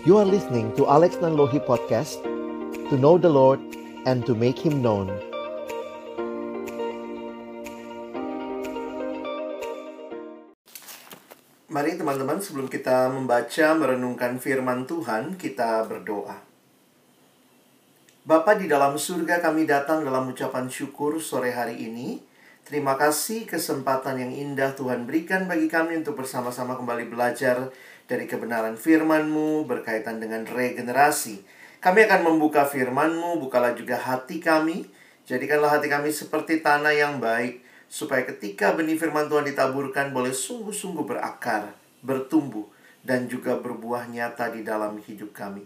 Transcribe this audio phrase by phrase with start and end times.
[0.00, 2.24] You are listening to Alex Nanlohi Podcast
[2.88, 3.60] To know the Lord
[4.08, 5.12] and to make Him known.
[11.68, 16.40] Mari teman-teman sebelum kita membaca merenungkan firman Tuhan kita berdoa.
[18.24, 22.24] Bapa di dalam surga kami datang dalam ucapan syukur sore hari ini.
[22.64, 27.68] Terima kasih kesempatan yang indah Tuhan berikan bagi kami untuk bersama-sama kembali belajar
[28.10, 31.46] dari kebenaran firman-Mu berkaitan dengan regenerasi.
[31.78, 34.90] Kami akan membuka firman-Mu, bukalah juga hati kami.
[35.30, 41.06] Jadikanlah hati kami seperti tanah yang baik, supaya ketika benih firman Tuhan ditaburkan boleh sungguh-sungguh
[41.06, 41.70] berakar,
[42.02, 42.66] bertumbuh,
[43.06, 45.62] dan juga berbuah nyata di dalam hidup kami.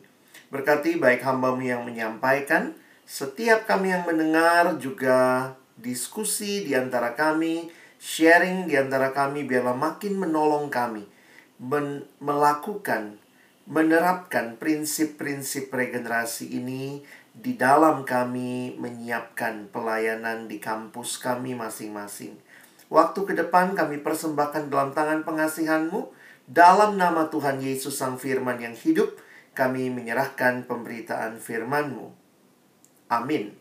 [0.53, 2.77] Berkati baik hambamu yang menyampaikan,
[3.09, 5.49] setiap kami yang mendengar juga
[5.81, 11.14] diskusi di antara kami, sharing di antara kami, biarlah makin menolong kami
[11.59, 13.19] men melakukan,
[13.65, 17.01] menerapkan prinsip-prinsip regenerasi ini
[17.35, 22.39] di dalam kami menyiapkan pelayanan di kampus kami masing-masing.
[22.93, 26.15] Waktu ke depan kami persembahkan dalam tangan pengasihanmu,
[26.47, 29.19] dalam nama Tuhan Yesus Sang Firman yang hidup,
[29.57, 32.13] kami menyerahkan pemberitaan firman-Mu.
[33.11, 33.55] Amin.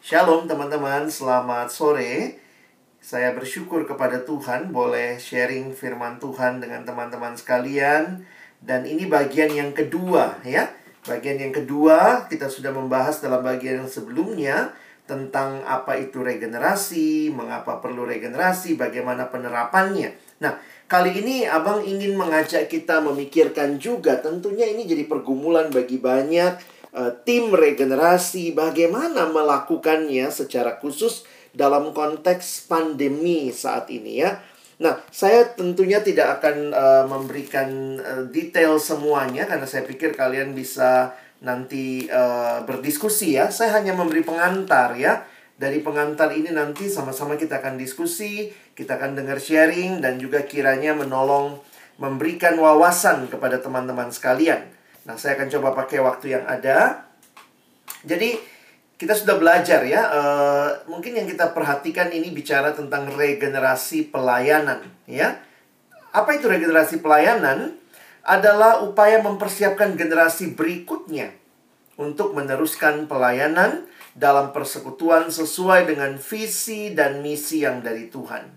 [0.00, 2.45] Shalom teman-teman, selamat sore.
[3.06, 8.26] Saya bersyukur kepada Tuhan boleh sharing firman Tuhan dengan teman-teman sekalian
[8.58, 10.66] dan ini bagian yang kedua ya.
[11.06, 14.74] Bagian yang kedua kita sudah membahas dalam bagian yang sebelumnya
[15.06, 20.10] tentang apa itu regenerasi, mengapa perlu regenerasi, bagaimana penerapannya.
[20.42, 20.58] Nah,
[20.90, 26.58] kali ini Abang ingin mengajak kita memikirkan juga tentunya ini jadi pergumulan bagi banyak
[26.90, 31.22] uh, tim regenerasi bagaimana melakukannya secara khusus
[31.56, 34.36] dalam konteks pandemi saat ini ya.
[34.76, 41.16] Nah, saya tentunya tidak akan uh, memberikan uh, detail semuanya karena saya pikir kalian bisa
[41.40, 43.48] nanti uh, berdiskusi ya.
[43.48, 45.24] Saya hanya memberi pengantar ya.
[45.56, 50.92] Dari pengantar ini nanti sama-sama kita akan diskusi, kita akan dengar sharing dan juga kiranya
[50.92, 51.56] menolong
[51.96, 54.68] memberikan wawasan kepada teman-teman sekalian.
[55.08, 57.08] Nah, saya akan coba pakai waktu yang ada.
[58.04, 58.36] Jadi,
[58.96, 60.02] kita sudah belajar ya.
[60.08, 65.40] Uh, mungkin yang kita perhatikan ini bicara tentang regenerasi pelayanan, ya.
[66.16, 67.76] Apa itu regenerasi pelayanan?
[68.26, 71.30] Adalah upaya mempersiapkan generasi berikutnya
[71.94, 73.86] untuk meneruskan pelayanan
[74.18, 78.50] dalam persekutuan sesuai dengan visi dan misi yang dari Tuhan.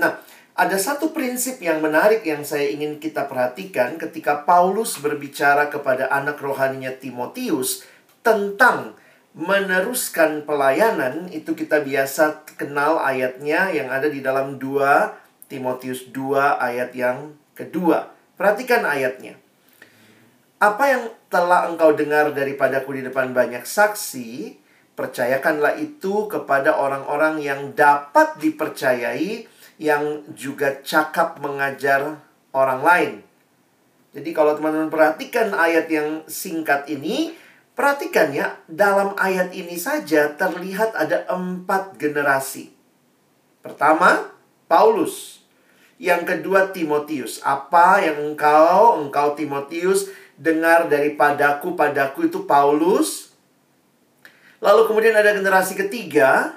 [0.00, 0.18] Nah,
[0.58, 6.42] ada satu prinsip yang menarik yang saya ingin kita perhatikan ketika Paulus berbicara kepada anak
[6.42, 7.86] rohaninya Timotius
[8.22, 8.98] tentang
[9.34, 16.94] meneruskan pelayanan itu kita biasa kenal ayatnya yang ada di dalam 2 Timotius 2 ayat
[16.94, 18.14] yang kedua.
[18.38, 19.34] Perhatikan ayatnya.
[20.62, 24.54] Apa yang telah engkau dengar daripadaku di depan banyak saksi,
[24.94, 29.50] percayakanlah itu kepada orang-orang yang dapat dipercayai
[29.82, 32.22] yang juga cakap mengajar
[32.54, 33.12] orang lain.
[34.14, 37.34] Jadi kalau teman-teman perhatikan ayat yang singkat ini,
[37.74, 42.70] Perhatikan ya, dalam ayat ini saja terlihat ada empat generasi.
[43.66, 44.30] Pertama,
[44.70, 45.42] Paulus.
[45.98, 47.42] Yang kedua, Timotius.
[47.42, 50.06] Apa yang engkau, engkau Timotius,
[50.38, 53.34] dengar daripadaku, padaku itu Paulus.
[54.62, 56.54] Lalu kemudian ada generasi ketiga.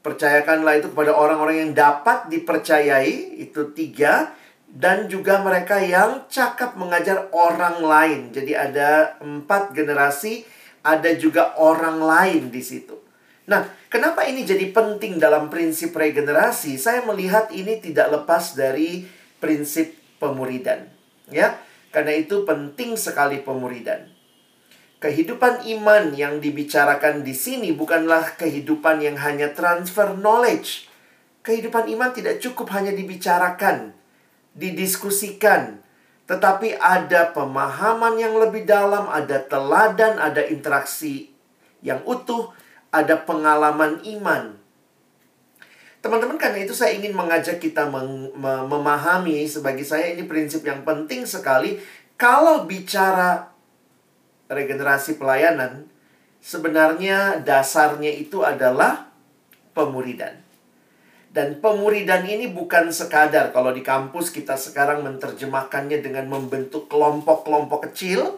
[0.00, 3.36] Percayakanlah itu kepada orang-orang yang dapat dipercayai.
[3.36, 4.32] Itu tiga
[4.72, 8.20] dan juga mereka yang cakap mengajar orang lain.
[8.32, 10.48] Jadi ada empat generasi,
[10.80, 12.96] ada juga orang lain di situ.
[13.44, 16.80] Nah, kenapa ini jadi penting dalam prinsip regenerasi?
[16.80, 19.04] Saya melihat ini tidak lepas dari
[19.36, 20.88] prinsip pemuridan.
[21.28, 21.60] Ya,
[21.92, 24.08] karena itu penting sekali pemuridan.
[25.02, 30.88] Kehidupan iman yang dibicarakan di sini bukanlah kehidupan yang hanya transfer knowledge.
[31.42, 33.98] Kehidupan iman tidak cukup hanya dibicarakan,
[34.52, 35.80] didiskusikan,
[36.28, 41.32] tetapi ada pemahaman yang lebih dalam, ada teladan, ada interaksi
[41.80, 42.52] yang utuh,
[42.92, 44.56] ada pengalaman iman.
[46.02, 51.78] Teman-teman, karena itu saya ingin mengajak kita memahami sebagai saya ini prinsip yang penting sekali.
[52.18, 53.54] Kalau bicara
[54.50, 55.86] regenerasi pelayanan,
[56.42, 59.14] sebenarnya dasarnya itu adalah
[59.78, 60.41] pemuridan.
[61.32, 68.36] Dan pemuridan ini bukan sekadar kalau di kampus kita sekarang menerjemahkannya dengan membentuk kelompok-kelompok kecil,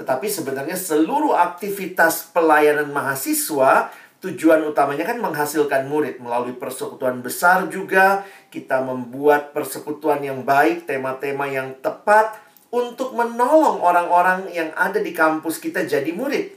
[0.00, 3.92] tetapi sebenarnya seluruh aktivitas pelayanan mahasiswa
[4.24, 11.44] tujuan utamanya kan menghasilkan murid melalui persekutuan besar juga kita membuat persekutuan yang baik, tema-tema
[11.44, 12.40] yang tepat
[12.72, 16.56] untuk menolong orang-orang yang ada di kampus kita jadi murid.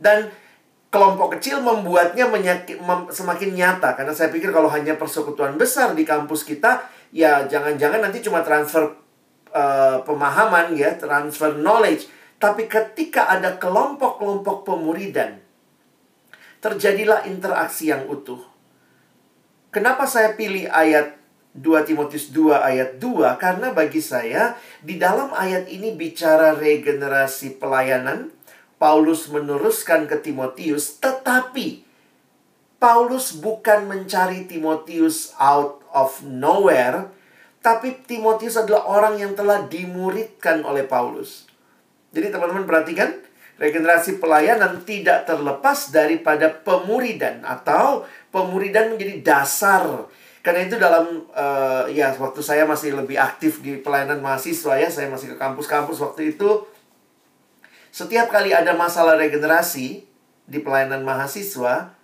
[0.00, 0.32] Dan
[0.96, 6.08] kelompok kecil membuatnya menyaki, mem, semakin nyata karena saya pikir kalau hanya persekutuan besar di
[6.08, 8.96] kampus kita ya jangan-jangan nanti cuma transfer
[9.52, 12.08] uh, pemahaman ya, transfer knowledge.
[12.40, 15.40] Tapi ketika ada kelompok-kelompok pemuridan,
[16.60, 18.40] terjadilah interaksi yang utuh.
[19.72, 21.16] Kenapa saya pilih ayat
[21.56, 28.35] 2 Timotius 2 ayat 2 karena bagi saya di dalam ayat ini bicara regenerasi pelayanan
[28.76, 31.84] Paulus meneruskan ke Timotius tetapi
[32.76, 37.08] Paulus bukan mencari Timotius out of nowhere
[37.64, 41.50] tapi Timotius adalah orang yang telah dimuridkan oleh Paulus.
[42.14, 43.10] Jadi teman-teman perhatikan
[43.58, 50.06] regenerasi pelayanan tidak terlepas daripada pemuridan atau pemuridan menjadi dasar
[50.46, 55.10] karena itu dalam uh, ya waktu saya masih lebih aktif di pelayanan mahasiswa ya, saya
[55.10, 56.62] masih ke kampus-kampus waktu itu.
[57.96, 60.04] Setiap kali ada masalah regenerasi
[60.44, 61.96] di pelayanan mahasiswa,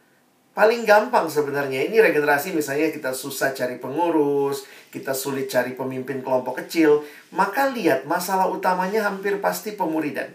[0.57, 6.65] paling gampang sebenarnya ini regenerasi misalnya kita susah cari pengurus, kita sulit cari pemimpin kelompok
[6.65, 7.05] kecil,
[7.37, 10.33] maka lihat masalah utamanya hampir pasti pemuridan.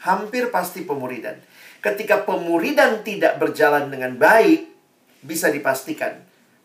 [0.00, 1.36] Hampir pasti pemuridan.
[1.84, 4.72] Ketika pemuridan tidak berjalan dengan baik,
[5.20, 6.16] bisa dipastikan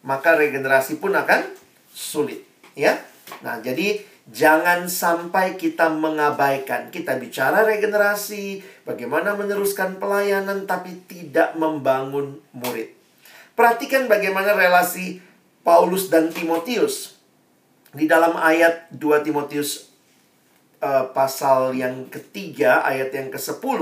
[0.05, 1.43] maka regenerasi pun akan
[1.91, 2.45] sulit,
[2.77, 2.93] ya.
[3.41, 3.99] Nah, jadi
[4.29, 6.89] jangan sampai kita mengabaikan.
[6.89, 12.93] Kita bicara regenerasi, bagaimana meneruskan pelayanan tapi tidak membangun murid.
[13.55, 15.21] Perhatikan bagaimana relasi
[15.63, 17.17] Paulus dan Timotius.
[17.95, 19.87] Di dalam ayat 2 Timotius
[20.83, 23.79] uh, pasal yang ketiga, ayat yang ke-10,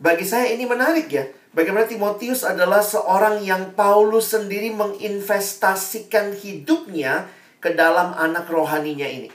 [0.00, 7.28] bagi saya ini menarik ya Bagaimana Timotius adalah seorang yang Paulus sendiri menginvestasikan hidupnya
[7.60, 9.28] ke dalam anak rohaninya ini.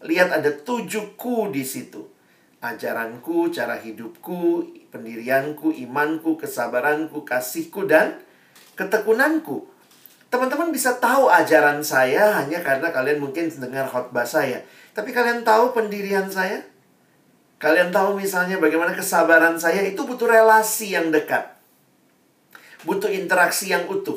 [0.00, 2.08] Lihat ada tujuh ku di situ.
[2.60, 8.20] Ajaranku, cara hidupku, pendirianku, imanku, kesabaranku, kasihku, dan
[8.76, 9.68] ketekunanku.
[10.30, 14.62] Teman-teman bisa tahu ajaran saya hanya karena kalian mungkin dengar khotbah saya.
[14.96, 16.64] Tapi kalian tahu pendirian saya?
[17.60, 21.44] Kalian tahu misalnya bagaimana kesabaran saya itu butuh relasi yang dekat.
[22.88, 24.16] Butuh interaksi yang utuh.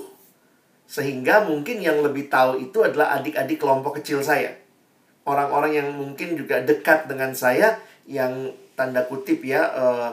[0.88, 4.63] Sehingga mungkin yang lebih tahu itu adalah adik-adik kelompok kecil saya.
[5.24, 10.10] Orang-orang yang mungkin juga dekat dengan saya yang tanda kutip ya eh,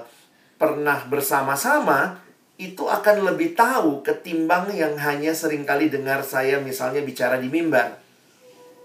[0.61, 2.21] pernah bersama-sama
[2.61, 7.97] itu akan lebih tahu ketimbang yang hanya sering kali dengar saya misalnya bicara di mimbar.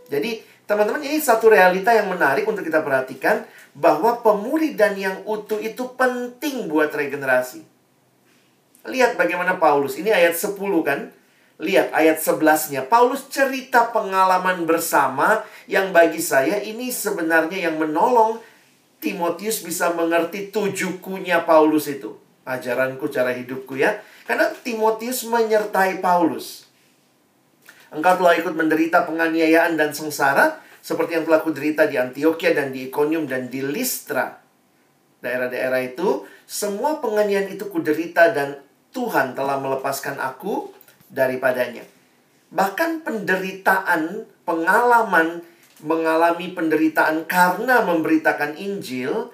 [0.07, 3.43] Jadi, teman-teman ini satu realita yang menarik untuk kita perhatikan
[3.75, 7.67] bahwa pemuridan yang utuh itu penting buat regenerasi.
[8.87, 9.99] Lihat bagaimana Paulus.
[9.99, 10.55] Ini ayat 10
[10.87, 11.11] kan?
[11.55, 12.83] Lihat ayat 11-nya.
[12.91, 15.39] Paulus cerita pengalaman bersama
[15.71, 18.43] yang bagi saya ini sebenarnya yang menolong
[18.99, 22.19] Timotius bisa mengerti tujukunya Paulus itu.
[22.43, 24.03] Ajaranku, cara hidupku ya.
[24.27, 26.67] Karena Timotius menyertai Paulus.
[27.95, 32.91] Engkau telah ikut menderita penganiayaan dan sengsara seperti yang telah kuderita di Antioquia dan di
[32.91, 34.43] Iconium dan di Listra.
[35.23, 38.59] Daerah-daerah itu, semua penganiayaan itu kuderita dan
[38.91, 40.74] Tuhan telah melepaskan aku
[41.11, 41.83] daripadanya.
[42.53, 45.43] Bahkan penderitaan, pengalaman
[45.83, 49.33] mengalami penderitaan karena memberitakan Injil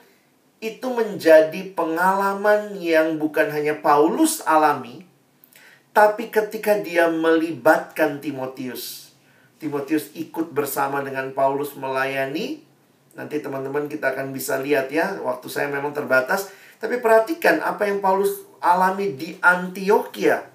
[0.61, 5.05] itu menjadi pengalaman yang bukan hanya Paulus alami,
[5.93, 9.01] tapi ketika dia melibatkan Timotius
[9.61, 12.65] Timotius ikut bersama dengan Paulus melayani.
[13.13, 16.49] Nanti teman-teman kita akan bisa lihat ya, waktu saya memang terbatas.
[16.81, 20.49] Tapi perhatikan apa yang Paulus alami di Antioquia,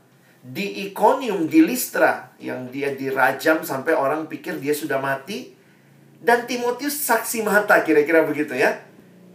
[0.46, 5.50] di Iconium, di Listra, yang dia dirajam sampai orang pikir dia sudah mati.
[6.22, 8.78] Dan Timotius saksi mata, kira-kira begitu ya.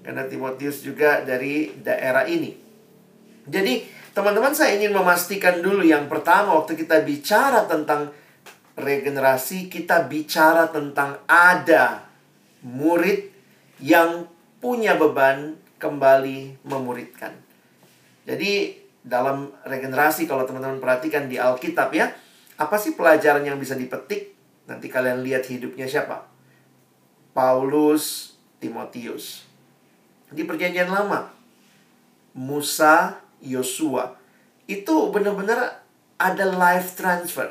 [0.02, 2.56] Karena Timotius juga dari daerah ini.
[3.46, 8.16] Jadi, teman-teman saya ingin memastikan dulu yang pertama waktu kita bicara tentang
[8.80, 12.08] regenerasi kita bicara tentang ada
[12.64, 13.30] murid
[13.78, 14.26] yang
[14.64, 17.34] punya beban kembali memuridkan.
[18.26, 22.14] Jadi dalam regenerasi kalau teman-teman perhatikan di Alkitab ya,
[22.58, 24.38] apa sih pelajaran yang bisa dipetik?
[24.70, 26.30] Nanti kalian lihat hidupnya siapa?
[27.34, 29.50] Paulus, Timotius.
[30.30, 31.34] Di perjanjian lama,
[32.38, 34.16] Musa, Yosua.
[34.70, 35.84] Itu benar-benar
[36.22, 37.50] ada life transfer.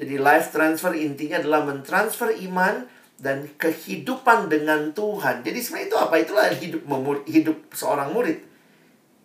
[0.00, 2.88] Jadi life transfer intinya adalah mentransfer iman
[3.20, 5.46] dan kehidupan dengan Tuhan.
[5.46, 6.14] Jadi sebenarnya itu apa?
[6.18, 6.82] Itulah hidup
[7.28, 8.51] hidup seorang murid.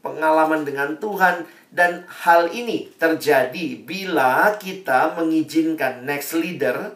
[0.08, 1.44] Pengalaman dengan Tuhan
[1.76, 6.96] dan hal ini terjadi bila kita mengizinkan next leader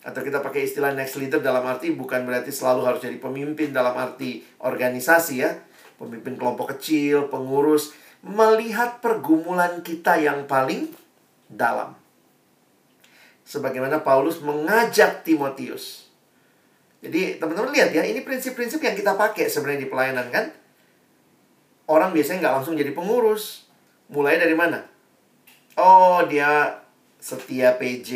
[0.00, 3.92] Atau kita pakai istilah next leader dalam arti bukan berarti selalu harus jadi pemimpin dalam
[3.92, 5.52] arti organisasi ya.
[6.00, 7.92] Pemimpin kelompok kecil, pengurus.
[8.24, 10.88] Melihat pergumulan kita yang paling
[11.52, 11.92] dalam.
[13.44, 16.08] Sebagaimana Paulus mengajak Timotius.
[16.98, 20.50] Jadi teman-teman lihat ya, ini prinsip-prinsip yang kita pakai sebenarnya di pelayanan kan.
[21.88, 23.64] Orang biasanya nggak langsung jadi pengurus.
[24.12, 24.84] Mulai dari mana?
[25.80, 26.76] Oh, dia
[27.16, 28.10] setia PJ,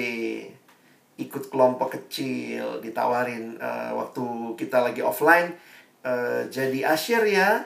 [1.16, 4.24] ikut kelompok kecil, ditawarin uh, waktu
[4.60, 5.56] kita lagi offline,
[6.04, 7.64] uh, jadi asyir ya.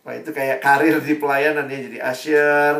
[0.00, 2.74] Wah, itu kayak karir di pelayanan ya, jadi asyir,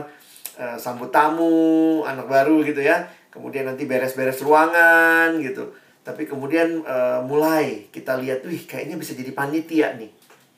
[0.57, 3.09] uh, sambut tamu, anak baru gitu ya.
[3.31, 5.71] Kemudian nanti beres-beres ruangan gitu.
[6.01, 10.11] Tapi kemudian uh, mulai kita lihat, wih kayaknya bisa jadi panitia nih.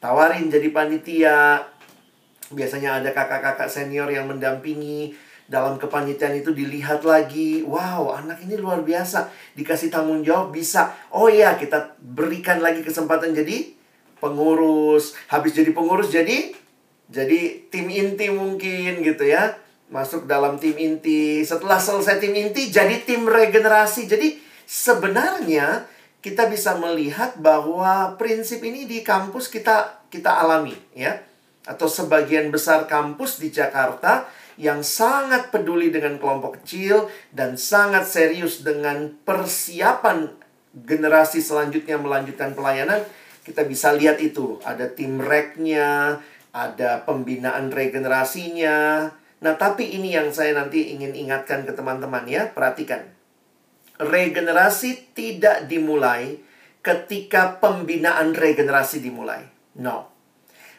[0.02, 1.68] Tawarin jadi panitia.
[2.52, 5.16] Biasanya ada kakak-kakak senior yang mendampingi
[5.50, 7.60] dalam kepanitiaan itu dilihat lagi.
[7.66, 9.28] Wow, anak ini luar biasa.
[9.52, 10.94] Dikasih tanggung jawab bisa.
[11.12, 13.74] Oh iya, kita berikan lagi kesempatan jadi
[14.22, 15.18] pengurus.
[15.28, 16.54] Habis jadi pengurus jadi
[17.12, 19.58] jadi tim inti mungkin gitu ya.
[19.92, 21.44] Masuk dalam tim inti.
[21.44, 24.08] Setelah selesai tim inti jadi tim regenerasi.
[24.08, 25.84] Jadi sebenarnya
[26.22, 31.18] kita bisa melihat bahwa prinsip ini di kampus kita kita alami ya
[31.66, 34.26] atau sebagian besar kampus di Jakarta
[34.60, 40.28] yang sangat peduli dengan kelompok kecil dan sangat serius dengan persiapan
[40.72, 43.04] generasi selanjutnya melanjutkan pelayanan,
[43.44, 44.60] kita bisa lihat itu.
[44.64, 46.20] Ada tim reknya,
[46.52, 49.08] ada pembinaan regenerasinya.
[49.42, 53.04] Nah, tapi ini yang saya nanti ingin ingatkan ke teman-teman ya, perhatikan.
[54.00, 56.40] Regenerasi tidak dimulai
[56.82, 59.46] ketika pembinaan regenerasi dimulai.
[59.78, 60.11] No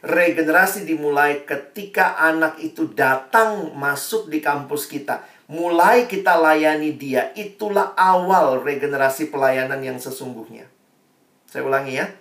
[0.04, 5.24] regenerasi dimulai ketika anak itu datang masuk di kampus kita.
[5.48, 10.68] Mulai kita layani dia, itulah awal regenerasi pelayanan yang sesungguhnya.
[11.48, 12.12] Saya ulangi ya.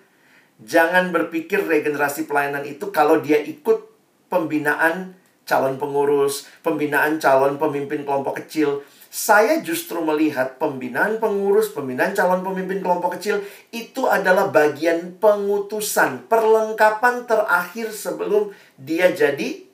[0.62, 3.90] Jangan berpikir regenerasi pelayanan itu kalau dia ikut
[4.30, 12.40] pembinaan calon pengurus, pembinaan calon pemimpin kelompok kecil, saya justru melihat pembinaan pengurus, pembinaan calon
[12.40, 19.68] pemimpin kelompok kecil itu adalah bagian pengutusan, perlengkapan terakhir sebelum dia jadi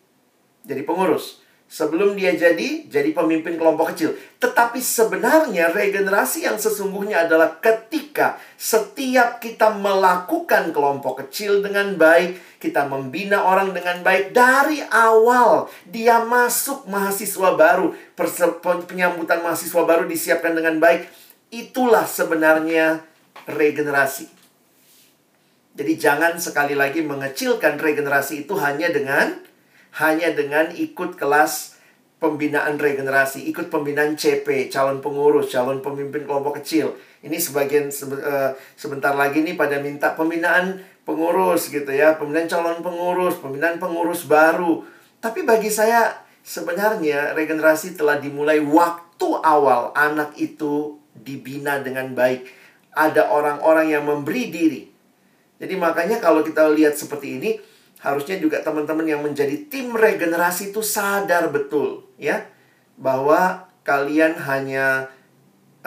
[0.67, 1.39] jadi pengurus.
[1.71, 4.19] Sebelum dia jadi jadi pemimpin kelompok kecil.
[4.43, 12.91] Tetapi sebenarnya regenerasi yang sesungguhnya adalah ketika setiap kita melakukan kelompok kecil dengan baik, kita
[12.91, 15.71] membina orang dengan baik dari awal.
[15.87, 17.95] Dia masuk mahasiswa baru,
[18.91, 21.07] penyambutan mahasiswa baru disiapkan dengan baik.
[21.55, 23.03] Itulah sebenarnya
[23.47, 24.29] regenerasi.
[25.79, 29.39] Jadi jangan sekali lagi mengecilkan regenerasi itu hanya dengan
[30.03, 31.79] hanya dengan ikut kelas
[32.19, 36.99] pembinaan regenerasi, ikut pembinaan CP, calon pengurus, calon pemimpin kelompok kecil.
[37.23, 43.41] Ini sebagian eh, sebentar lagi nih pada minta pembinaan pengurus gitu ya, pembinaan calon pengurus,
[43.41, 44.85] pembinaan pengurus baru.
[45.25, 46.13] Tapi bagi saya
[46.45, 52.45] sebenarnya regenerasi telah dimulai waktu awal anak itu dibina dengan baik.
[52.93, 54.83] Ada orang-orang yang memberi diri.
[55.57, 57.51] Jadi makanya kalau kita lihat seperti ini,
[58.05, 62.47] harusnya juga teman-teman yang menjadi tim regenerasi itu sadar betul ya
[62.95, 65.11] bahwa kalian hanya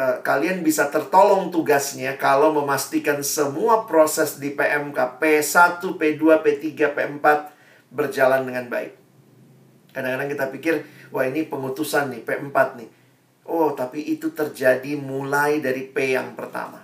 [0.02, 6.66] uh, kalian bisa tertolong tugasnya kalau memastikan semua proses di PMK P1, P2, P3,
[6.98, 7.26] P4
[7.94, 8.98] berjalan dengan baik.
[9.94, 10.76] Kadang-kadang kita pikir,
[11.14, 12.90] wah ini pengutusan nih, P4 nih.
[13.46, 16.82] Oh, tapi itu terjadi mulai dari P yang pertama.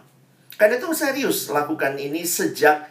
[0.58, 2.90] Karena itu serius lakukan ini sejak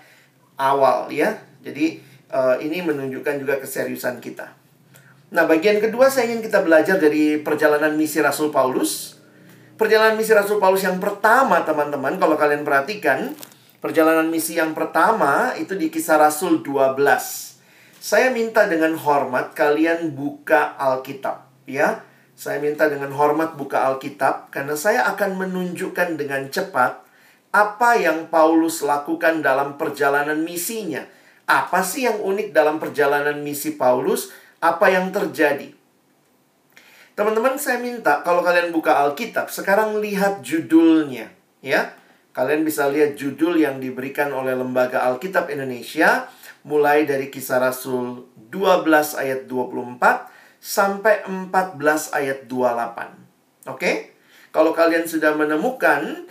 [0.56, 1.34] awal ya.
[1.60, 1.98] Jadi
[2.30, 4.54] uh, ini menunjukkan juga keseriusan kita.
[5.34, 9.15] Nah, bagian kedua saya ingin kita belajar dari perjalanan misi Rasul Paulus.
[9.76, 13.36] Perjalanan misi Rasul Paulus yang pertama, teman-teman, kalau kalian perhatikan,
[13.84, 16.96] perjalanan misi yang pertama itu di kisah Rasul 12.
[18.00, 22.02] Saya minta dengan hormat kalian buka Alkitab, ya.
[22.36, 27.00] Saya minta dengan hormat buka Alkitab karena saya akan menunjukkan dengan cepat
[27.52, 31.00] apa yang Paulus lakukan dalam perjalanan misinya
[31.46, 34.34] apa sih yang unik dalam perjalanan misi Paulus?
[34.58, 35.75] Apa yang terjadi?
[37.16, 41.32] Teman-teman, saya minta kalau kalian buka Alkitab, sekarang lihat judulnya,
[41.64, 41.96] ya.
[42.36, 46.28] Kalian bisa lihat judul yang diberikan oleh Lembaga Alkitab Indonesia
[46.68, 50.28] mulai dari Kisah Rasul 12 ayat 24
[50.60, 53.72] sampai 14 ayat 28.
[53.72, 54.12] Oke?
[54.52, 56.28] Kalau kalian sudah menemukan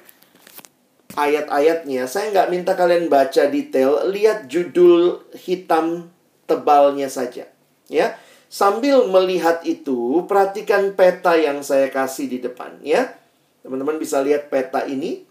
[1.17, 6.13] ayat-ayatnya, saya nggak minta kalian baca detail, lihat judul hitam
[6.45, 7.49] tebalnya saja.
[7.89, 8.17] Ya,
[8.55, 12.79] sambil melihat itu, perhatikan peta yang saya kasih di depan.
[12.79, 13.19] Ya,
[13.59, 15.27] teman-teman bisa lihat peta ini.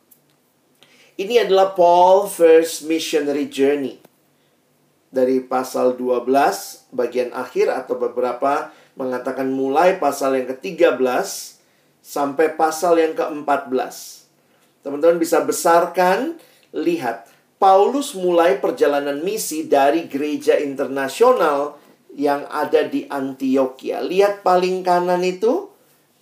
[1.17, 3.97] Ini adalah Paul first missionary journey.
[5.09, 10.99] Dari pasal 12 bagian akhir atau beberapa mengatakan mulai pasal yang ke-13
[12.03, 13.95] sampai pasal yang ke-14.
[14.85, 16.37] Teman-teman bisa besarkan,
[16.77, 17.31] lihat.
[17.63, 21.81] Paulus mulai perjalanan misi dari gereja internasional
[22.15, 24.01] yang ada di Antioquia.
[24.01, 25.71] Lihat paling kanan itu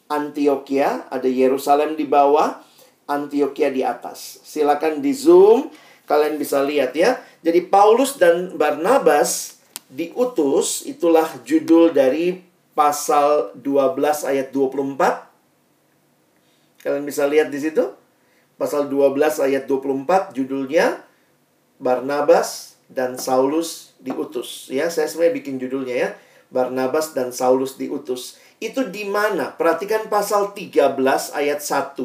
[0.08, 2.60] Antioquia, ada Yerusalem di bawah,
[3.08, 4.40] Antioquia di atas.
[4.44, 5.68] Silakan di zoom,
[6.08, 7.20] kalian bisa lihat ya.
[7.44, 9.60] Jadi Paulus dan Barnabas
[9.92, 12.40] diutus, itulah judul dari
[12.72, 15.28] pasal 12 ayat 24.
[16.82, 17.92] Kalian bisa lihat di situ.
[18.56, 21.02] Pasal 12 ayat 24 judulnya
[21.82, 24.68] Barnabas dan Saulus diutus.
[24.68, 26.10] Ya, saya sebenarnya bikin judulnya ya.
[26.52, 28.36] Barnabas dan Saulus diutus.
[28.60, 29.56] Itu di mana?
[29.56, 31.00] Perhatikan pasal 13
[31.32, 31.96] ayat 1.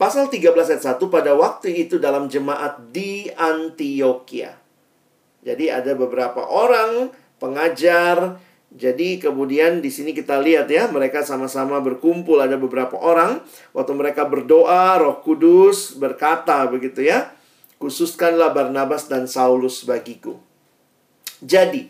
[0.00, 4.56] Pasal 13 ayat 1 pada waktu itu dalam jemaat di Antioquia.
[5.44, 8.40] Jadi ada beberapa orang pengajar.
[8.68, 13.40] Jadi kemudian di sini kita lihat ya, mereka sama-sama berkumpul ada beberapa orang
[13.72, 17.32] waktu mereka berdoa, Roh Kudus berkata begitu ya.
[17.78, 20.47] Khususkanlah Barnabas dan Saulus bagiku.
[21.38, 21.86] Jadi,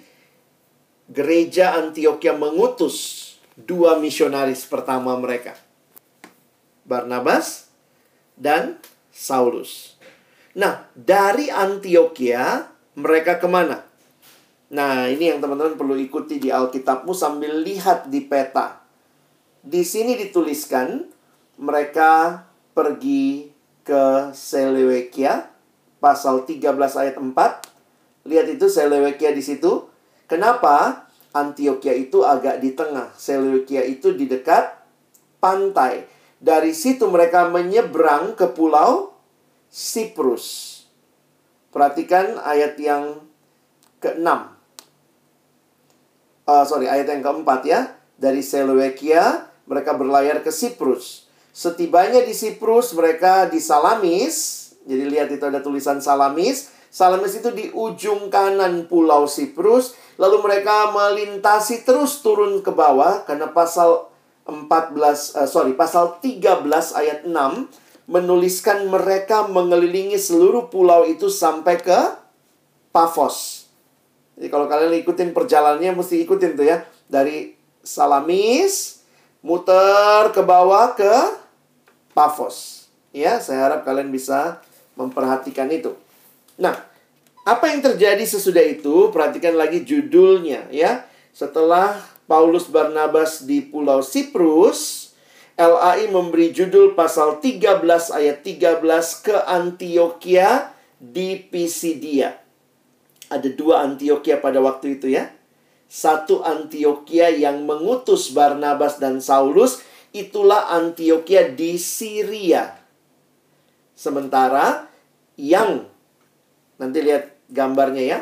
[1.09, 3.27] gereja Antioquia mengutus
[3.57, 5.57] dua misionaris pertama mereka.
[6.85, 7.69] Barnabas
[8.37, 8.81] dan
[9.13, 9.99] Saulus.
[10.57, 13.85] Nah, dari Antioquia mereka ke mana?
[14.69, 18.85] Nah, ini yang teman-teman perlu ikuti di Alkitabmu sambil lihat di peta.
[19.65, 21.09] Di sini dituliskan
[21.57, 22.45] mereka
[22.77, 23.49] pergi
[23.83, 25.49] ke Seleukia
[25.99, 26.69] pasal 13
[27.01, 27.68] ayat 4.
[28.27, 29.87] Lihat itu Seleukia di situ.
[30.27, 31.07] Kenapa?
[31.37, 33.13] Antioquia itu agak di tengah.
[33.15, 34.75] Seleukia itu di dekat
[35.39, 36.09] pantai.
[36.39, 39.15] Dari situ mereka menyeberang ke pulau
[39.69, 40.79] Siprus.
[41.69, 43.21] Perhatikan ayat yang
[44.01, 44.29] ke-6.
[46.49, 47.81] Uh, sorry, ayat yang keempat ya.
[48.19, 51.29] Dari Seleukia, mereka berlayar ke Siprus.
[51.53, 54.71] Setibanya di Siprus, mereka di Salamis.
[54.89, 56.73] Jadi lihat itu ada tulisan Salamis.
[56.99, 59.95] Salamis itu di ujung kanan pulau Siprus.
[60.19, 64.11] Lalu mereka melintasi terus turun ke bawah karena pasal
[64.43, 64.59] 14
[64.99, 66.67] uh, eh, sorry pasal 13
[66.99, 72.19] ayat 6 menuliskan mereka mengelilingi seluruh pulau itu sampai ke
[72.91, 73.71] Pafos.
[74.35, 77.55] Jadi kalau kalian ikutin perjalanannya mesti ikutin tuh ya dari
[77.87, 79.07] Salamis
[79.47, 81.15] muter ke bawah ke
[82.11, 82.91] Pafos.
[83.15, 84.59] Ya, saya harap kalian bisa
[84.99, 85.95] memperhatikan itu.
[86.59, 86.88] Nah,
[87.49, 89.09] apa yang terjadi sesudah itu?
[89.09, 91.09] Perhatikan lagi judulnya ya.
[91.33, 91.97] Setelah
[92.29, 95.09] Paulus Barnabas di Pulau Siprus,
[95.57, 98.85] LAI memberi judul pasal 13 ayat 13
[99.25, 102.37] ke Antioquia di Pisidia.
[103.33, 105.33] Ada dua Antioquia pada waktu itu ya.
[105.89, 109.81] Satu Antioquia yang mengutus Barnabas dan Saulus,
[110.13, 112.77] itulah Antioquia di Syria.
[113.97, 114.85] Sementara
[115.41, 115.89] yang
[116.77, 118.21] nanti lihat gambarnya ya.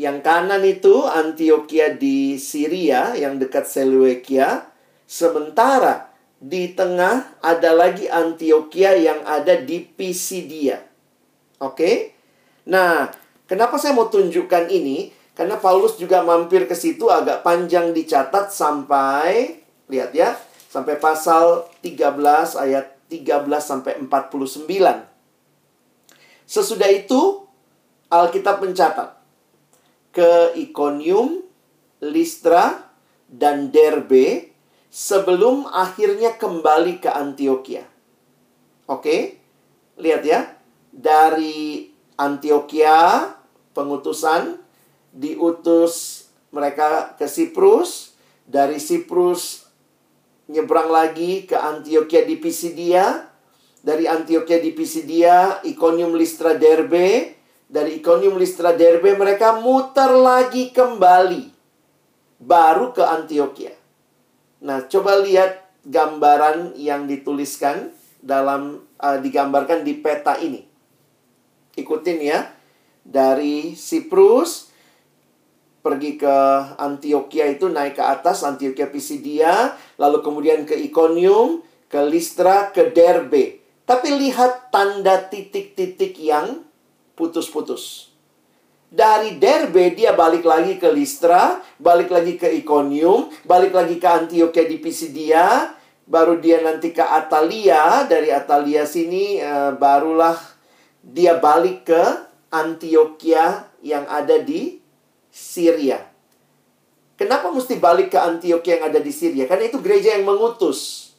[0.00, 4.72] Yang kanan itu Antioquia di Syria yang dekat Seleukia.
[5.04, 6.12] Sementara
[6.42, 10.80] di tengah ada lagi Antioquia yang ada di Pisidia.
[11.60, 12.16] Oke?
[12.66, 13.12] Nah,
[13.46, 15.12] kenapa saya mau tunjukkan ini?
[15.32, 20.36] Karena Paulus juga mampir ke situ agak panjang dicatat sampai lihat ya,
[20.68, 24.66] sampai pasal 13 ayat 13 sampai 49.
[26.48, 27.44] Sesudah itu
[28.12, 29.16] Alkitab mencatat
[30.12, 31.40] ke Iconium,
[32.04, 32.92] Listra,
[33.24, 34.52] dan Derbe
[34.92, 37.88] sebelum akhirnya kembali ke Antioquia.
[38.84, 39.40] Oke,
[39.96, 40.52] lihat ya.
[40.92, 41.88] Dari
[42.20, 43.32] Antioquia,
[43.72, 44.60] pengutusan,
[45.16, 48.12] diutus mereka ke Siprus.
[48.44, 49.64] Dari Siprus,
[50.52, 53.32] nyebrang lagi ke Antioquia di Pisidia.
[53.80, 57.40] Dari Antioquia di Pisidia, Iconium, Listra, Derbe
[57.72, 61.48] dari Iconium Listra Derbe mereka muter lagi kembali
[62.36, 63.72] baru ke Antioquia.
[64.60, 70.60] Nah, coba lihat gambaran yang dituliskan dalam uh, digambarkan di peta ini.
[71.72, 72.52] Ikutin ya.
[73.02, 74.70] Dari Siprus
[75.82, 76.36] pergi ke
[76.78, 83.58] Antioquia itu naik ke atas Antioquia Pisidia, lalu kemudian ke Iconium, ke Listra, ke Derbe.
[83.82, 86.62] Tapi lihat tanda titik-titik yang
[87.14, 88.12] putus-putus.
[88.92, 94.68] Dari Derbe dia balik lagi ke Listra, balik lagi ke Iconium, balik lagi ke Antioquia
[94.68, 95.72] di Pisidia,
[96.04, 100.36] baru dia nanti ke Atalia, dari Atalia sini uh, barulah
[101.00, 102.02] dia balik ke
[102.52, 104.76] Antioquia yang ada di
[105.32, 106.04] Syria.
[107.16, 109.48] Kenapa mesti balik ke Antioquia yang ada di Syria?
[109.48, 111.12] Karena itu gereja yang mengutus.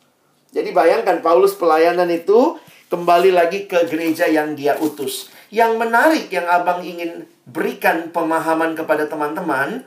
[0.54, 2.62] Jadi bayangkan Paulus pelayanan itu
[2.94, 5.34] kembali lagi ke gereja yang dia utus.
[5.54, 9.86] Yang menarik yang Abang ingin berikan pemahaman kepada teman-teman,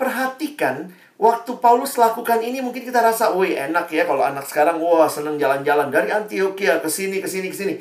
[0.00, 5.04] perhatikan waktu Paulus lakukan ini mungkin kita rasa, "Wih, enak ya kalau anak sekarang wah
[5.04, 7.74] seneng jalan-jalan dari Antioquia ke sini ke sini ke sini."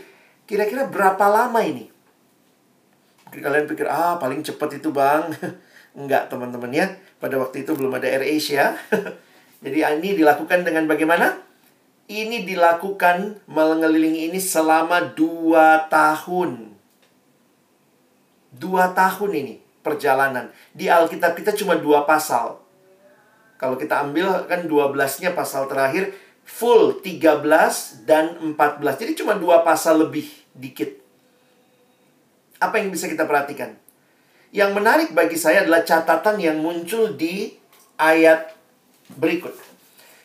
[0.44, 1.88] Kira-kira berapa lama ini?
[3.32, 5.32] Mungkin kalian pikir, "Ah, paling cepat itu, Bang."
[5.96, 6.92] Enggak, teman-teman ya.
[7.24, 8.76] Pada waktu itu belum ada Air Asia.
[9.64, 11.40] Jadi ini dilakukan dengan bagaimana?
[12.12, 16.73] Ini dilakukan mengelilingi ini selama dua tahun.
[18.54, 20.54] Dua tahun ini perjalanan.
[20.72, 22.62] Di Alkitab kita cuma dua pasal.
[23.58, 26.12] Kalau kita ambil kan 12-nya pasal terakhir
[26.44, 29.02] full 13 dan 14.
[29.02, 31.00] Jadi cuma dua pasal lebih dikit.
[32.60, 33.76] Apa yang bisa kita perhatikan?
[34.54, 37.56] Yang menarik bagi saya adalah catatan yang muncul di
[37.98, 38.54] ayat
[39.18, 39.56] berikut.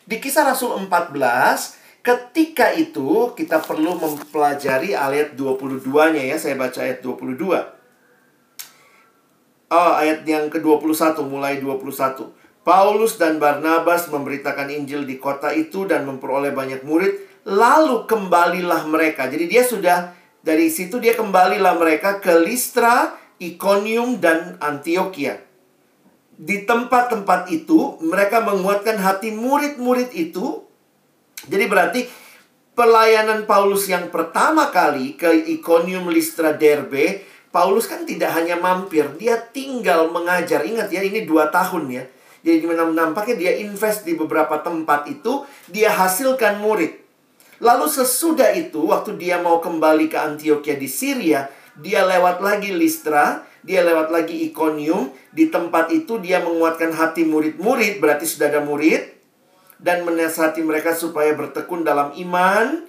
[0.05, 6.37] Di kisah Rasul 14, ketika itu kita perlu mempelajari ayat 22-nya ya.
[6.37, 7.78] Saya baca ayat 22.
[9.69, 12.33] Oh, ayat yang ke-21, mulai 21.
[12.65, 17.45] Paulus dan Barnabas memberitakan Injil di kota itu dan memperoleh banyak murid.
[17.45, 19.29] Lalu kembalilah mereka.
[19.29, 25.37] Jadi dia sudah dari situ dia kembalilah mereka ke Listra, Iconium dan Antioquia.
[26.33, 30.65] Di tempat-tempat itu mereka menguatkan hati murid-murid itu.
[31.45, 32.01] Jadi berarti
[32.73, 39.37] pelayanan Paulus yang pertama kali ke Iconium, Listra, Derbe, Paulus kan tidak hanya mampir, dia
[39.37, 40.61] tinggal mengajar.
[40.61, 42.03] Ingat ya, ini dua tahun ya.
[42.45, 46.95] Jadi nampaknya dia invest di beberapa tempat itu, dia hasilkan murid.
[47.59, 53.43] Lalu sesudah itu, waktu dia mau kembali ke Antioquia di Syria, dia lewat lagi Listra,
[53.63, 55.11] dia lewat lagi Iconium.
[55.35, 59.19] Di tempat itu dia menguatkan hati murid-murid, berarti sudah ada murid.
[59.79, 62.83] Dan menasihati mereka supaya bertekun dalam iman.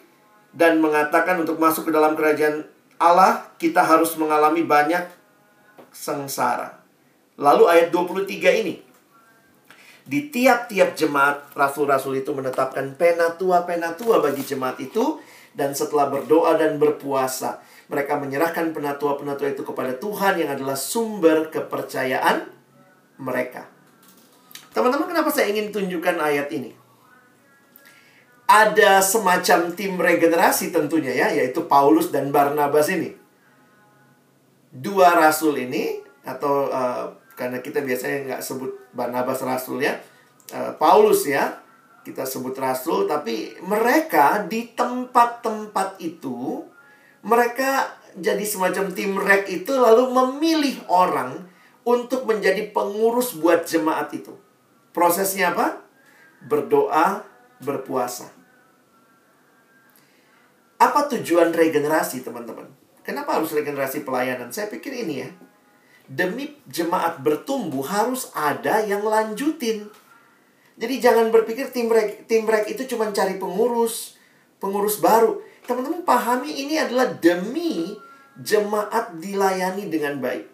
[0.51, 2.67] Dan mengatakan untuk masuk ke dalam kerajaan
[3.01, 5.09] Allah, kita harus mengalami banyak
[5.89, 6.85] sengsara.
[7.41, 8.77] Lalu ayat 23 ini.
[10.05, 15.17] Di tiap-tiap jemaat, rasul-rasul itu menetapkan penatua-penatua bagi jemaat itu.
[15.51, 17.59] Dan setelah berdoa dan berpuasa,
[17.91, 22.47] mereka menyerahkan penatua-penatua itu kepada Tuhan yang adalah sumber kepercayaan
[23.19, 23.67] mereka.
[24.71, 26.80] Teman-teman, kenapa saya ingin tunjukkan ayat ini?
[28.51, 33.15] Ada semacam tim regenerasi tentunya ya, yaitu Paulus dan Barnabas ini.
[34.75, 40.03] Dua rasul ini, atau uh, karena kita biasanya nggak sebut Barnabas rasul ya.
[40.51, 41.63] Uh, Paulus ya,
[42.03, 43.07] kita sebut rasul.
[43.07, 46.67] Tapi mereka di tempat-tempat itu,
[47.23, 51.47] mereka jadi semacam tim rek itu lalu memilih orang
[51.87, 54.35] untuk menjadi pengurus buat jemaat itu.
[54.91, 55.87] Prosesnya apa?
[56.43, 57.23] Berdoa,
[57.63, 58.40] berpuasa.
[60.81, 62.65] Apa tujuan regenerasi, teman-teman?
[63.05, 64.49] Kenapa harus regenerasi pelayanan?
[64.49, 65.31] Saya pikir ini ya
[66.11, 69.87] demi jemaat bertumbuh harus ada yang lanjutin.
[70.75, 74.19] Jadi jangan berpikir tim rek, tim rek itu cuma cari pengurus,
[74.59, 75.39] pengurus baru.
[75.63, 77.95] Teman-teman pahami ini adalah demi
[78.35, 80.51] jemaat dilayani dengan baik.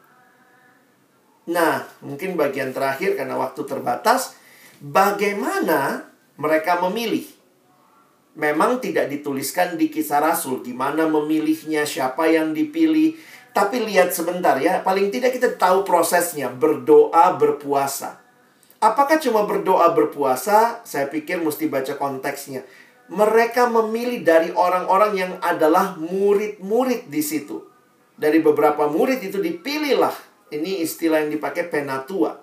[1.47, 4.35] Nah, mungkin bagian terakhir karena waktu terbatas,
[4.83, 7.25] bagaimana mereka memilih?
[8.37, 13.17] Memang tidak dituliskan di kisah Rasul di mana memilihnya, siapa yang dipilih,
[13.57, 18.21] tapi lihat sebentar ya, paling tidak kita tahu prosesnya, berdoa, berpuasa.
[18.77, 20.85] Apakah cuma berdoa, berpuasa?
[20.85, 22.69] Saya pikir mesti baca konteksnya.
[23.09, 27.65] Mereka memilih dari orang-orang yang adalah murid-murid di situ.
[28.21, 30.13] Dari beberapa murid itu dipilihlah.
[30.53, 32.37] Ini istilah yang dipakai penatua.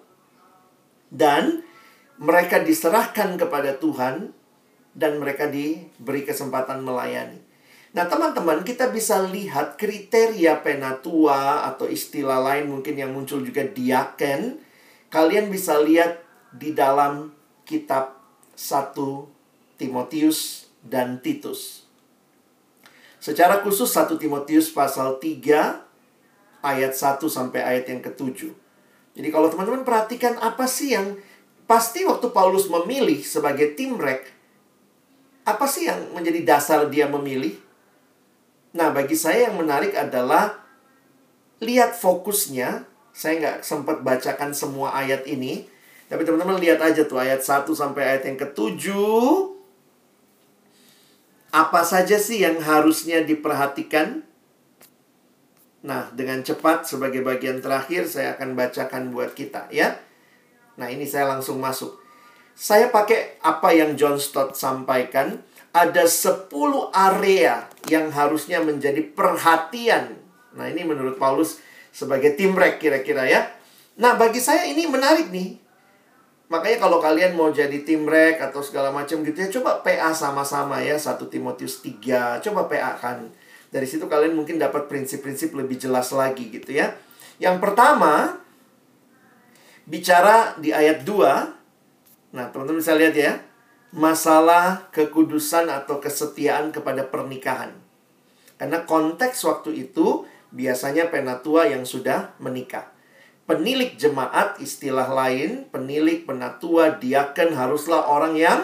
[1.14, 1.62] Dan
[2.18, 4.34] mereka diserahkan kepada Tuhan
[4.94, 7.42] dan mereka diberi kesempatan melayani.
[7.94, 14.58] Nah, teman-teman, kita bisa lihat kriteria penatua atau istilah lain mungkin yang muncul juga diaken.
[15.14, 16.18] Kalian bisa lihat
[16.50, 17.30] di dalam
[17.70, 18.18] kitab
[18.58, 18.98] 1
[19.78, 21.86] Timotius dan Titus.
[23.22, 25.86] Secara khusus 1 Timotius pasal 3
[26.66, 28.52] ayat 1 sampai ayat yang ke-7.
[29.14, 31.14] Jadi kalau teman-teman perhatikan apa sih yang
[31.70, 34.26] pasti waktu Paulus memilih sebagai tim rek,
[35.44, 37.56] apa sih yang menjadi dasar dia memilih?
[38.74, 40.64] Nah, bagi saya yang menarik adalah
[41.62, 42.88] lihat fokusnya.
[43.14, 45.70] Saya nggak sempat bacakan semua ayat ini.
[46.10, 49.54] Tapi teman-teman lihat aja tuh ayat 1 sampai ayat yang ketujuh.
[51.54, 54.26] Apa saja sih yang harusnya diperhatikan?
[55.84, 60.00] Nah, dengan cepat sebagai bagian terakhir saya akan bacakan buat kita ya.
[60.80, 62.03] Nah, ini saya langsung masuk.
[62.54, 65.42] Saya pakai apa yang John Stott sampaikan.
[65.74, 66.54] Ada 10
[66.94, 70.22] area yang harusnya menjadi perhatian.
[70.54, 71.58] Nah, ini menurut Paulus
[71.90, 73.50] sebagai tim rek kira-kira ya.
[73.98, 75.58] Nah, bagi saya ini menarik nih.
[76.54, 80.78] Makanya kalau kalian mau jadi tim rek atau segala macam gitu ya, coba PA sama-sama
[80.86, 80.94] ya.
[80.94, 83.34] 1 Timotius 3, coba PA kan.
[83.74, 86.94] Dari situ kalian mungkin dapat prinsip-prinsip lebih jelas lagi gitu ya.
[87.42, 88.38] Yang pertama,
[89.90, 91.63] bicara di ayat 2.
[92.34, 93.34] Nah, teman-teman bisa lihat ya.
[93.94, 97.78] Masalah kekudusan atau kesetiaan kepada pernikahan.
[98.58, 102.90] Karena konteks waktu itu biasanya penatua yang sudah menikah.
[103.46, 108.60] Penilik jemaat istilah lain, penilik penatua diaken haruslah orang yang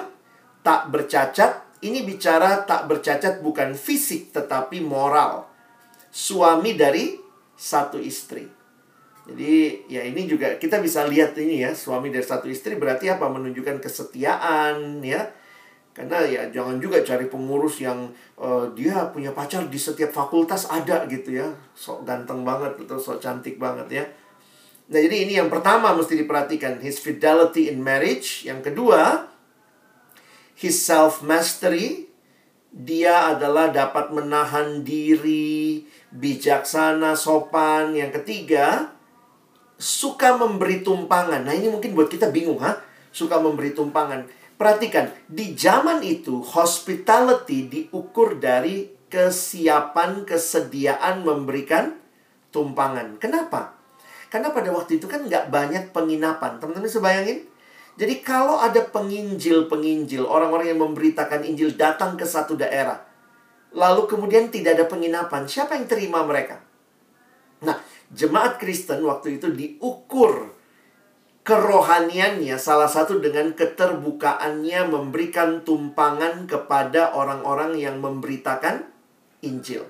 [0.65, 1.67] tak bercacat.
[1.79, 5.45] Ini bicara tak bercacat bukan fisik tetapi moral.
[6.09, 7.19] Suami dari
[7.53, 8.58] satu istri.
[9.29, 13.29] Jadi ya ini juga kita bisa lihat ini ya, suami dari satu istri berarti apa?
[13.29, 15.29] Menunjukkan kesetiaan ya.
[15.93, 21.05] Karena ya jangan juga cari pengurus yang uh, dia punya pacar di setiap fakultas ada
[21.05, 21.53] gitu ya.
[21.77, 24.05] Sok ganteng banget atau sok cantik banget ya
[24.89, 28.41] Nah, jadi ini yang pertama mesti diperhatikan, his fidelity in marriage.
[28.41, 29.29] Yang kedua,
[30.57, 32.09] his self mastery.
[32.69, 37.93] Dia adalah dapat menahan diri, bijaksana, sopan.
[37.93, 38.93] Yang ketiga,
[39.79, 41.47] suka memberi tumpangan.
[41.47, 42.77] Nah, ini mungkin buat kita bingung, ha?
[43.09, 44.27] Suka memberi tumpangan.
[44.59, 51.95] Perhatikan, di zaman itu hospitality diukur dari kesiapan, kesediaan memberikan
[52.51, 53.15] tumpangan.
[53.23, 53.79] Kenapa?
[54.27, 56.59] Karena pada waktu itu kan nggak banyak penginapan.
[56.61, 57.47] Teman-teman bisa bayangin?
[57.97, 63.03] Jadi kalau ada penginjil-penginjil, orang-orang yang memberitakan Injil datang ke satu daerah.
[63.73, 65.49] Lalu kemudian tidak ada penginapan.
[65.49, 66.68] Siapa yang terima mereka?
[68.09, 70.57] Jemaat Kristen waktu itu diukur
[71.45, 78.85] kerohaniannya salah satu dengan keterbukaannya memberikan tumpangan kepada orang-orang yang memberitakan
[79.45, 79.85] Injil.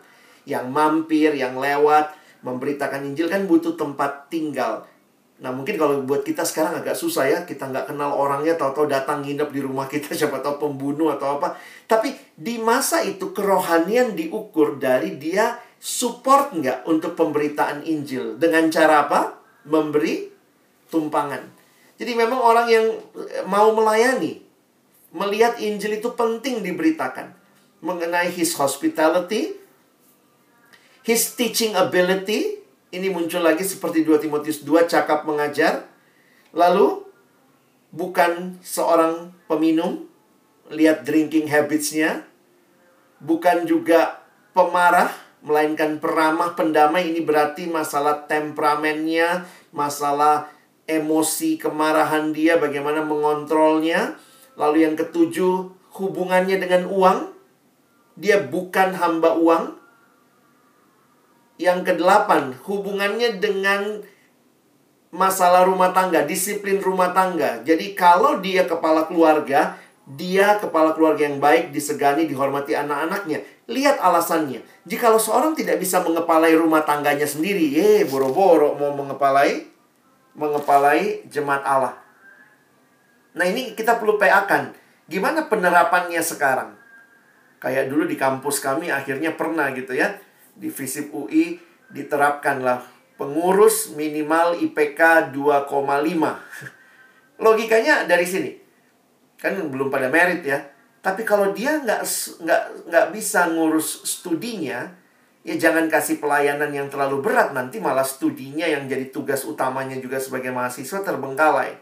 [0.47, 4.87] Yang mampir, yang lewat, memberitakan Injil kan butuh tempat tinggal.
[5.39, 9.23] Nah mungkin kalau buat kita sekarang agak susah ya Kita nggak kenal orangnya Tahu-tahu datang
[9.23, 11.55] nginep di rumah kita Siapa tahu pembunuh atau apa
[11.87, 19.07] Tapi di masa itu kerohanian diukur dari dia Support nggak untuk pemberitaan Injil Dengan cara
[19.07, 19.39] apa?
[19.63, 20.27] Memberi
[20.91, 21.43] tumpangan
[21.95, 22.85] Jadi memang orang yang
[23.47, 24.43] mau melayani
[25.15, 27.31] Melihat Injil itu penting diberitakan
[27.79, 29.55] Mengenai his hospitality
[31.07, 35.85] His teaching ability ini muncul lagi seperti 2 Timotius 2 cakap mengajar.
[36.49, 37.05] Lalu
[37.93, 40.09] bukan seorang peminum,
[40.73, 42.25] lihat drinking habitsnya.
[43.21, 44.25] Bukan juga
[44.57, 45.13] pemarah,
[45.45, 47.11] melainkan peramah pendamai.
[47.11, 50.51] Ini berarti masalah temperamennya, masalah
[50.89, 54.17] emosi kemarahan dia, bagaimana mengontrolnya.
[54.59, 57.31] Lalu yang ketujuh, hubungannya dengan uang.
[58.19, 59.79] Dia bukan hamba uang,
[61.59, 63.99] yang kedelapan, hubungannya dengan
[65.11, 67.59] masalah rumah tangga, disiplin rumah tangga.
[67.67, 69.75] Jadi kalau dia kepala keluarga,
[70.07, 73.43] dia kepala keluarga yang baik, disegani, dihormati anak-anaknya.
[73.69, 74.65] Lihat alasannya.
[74.89, 79.69] Jika seorang tidak bisa mengepalai rumah tangganya sendiri, eh boro-boro mau mengepalai
[80.33, 81.93] mengepalai jemaat Allah.
[83.37, 84.73] Nah, ini kita perlu PA-kan.
[85.05, 86.73] Gimana penerapannya sekarang?
[87.59, 90.15] Kayak dulu di kampus kami akhirnya pernah gitu ya
[90.55, 91.59] di FISIP UI
[91.91, 92.87] diterapkanlah
[93.19, 95.67] pengurus minimal IPK 2,5.
[97.43, 98.51] Logikanya dari sini.
[99.35, 100.59] Kan belum pada merit ya.
[100.99, 102.03] Tapi kalau dia nggak
[102.43, 104.83] nggak nggak bisa ngurus studinya,
[105.47, 110.19] ya jangan kasih pelayanan yang terlalu berat nanti malah studinya yang jadi tugas utamanya juga
[110.19, 111.79] sebagai mahasiswa terbengkalai.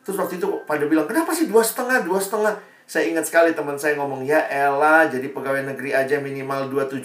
[0.00, 2.56] Terus waktu itu pada bilang kenapa sih dua setengah dua setengah?
[2.88, 7.04] Saya ingat sekali teman saya ngomong, ya Ella jadi pegawai negeri aja minimal 275.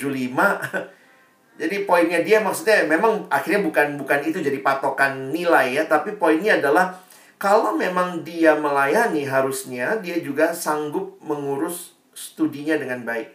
[1.59, 6.55] jadi poinnya dia maksudnya memang akhirnya bukan bukan itu jadi patokan nilai ya, tapi poinnya
[6.63, 7.02] adalah
[7.43, 13.27] kalau memang dia melayani harusnya dia juga sanggup mengurus studinya dengan baik.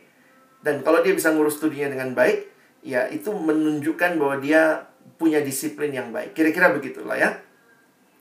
[0.64, 2.48] Dan kalau dia bisa ngurus studinya dengan baik,
[2.80, 4.88] ya itu menunjukkan bahwa dia
[5.20, 6.32] punya disiplin yang baik.
[6.32, 7.36] Kira-kira begitulah ya.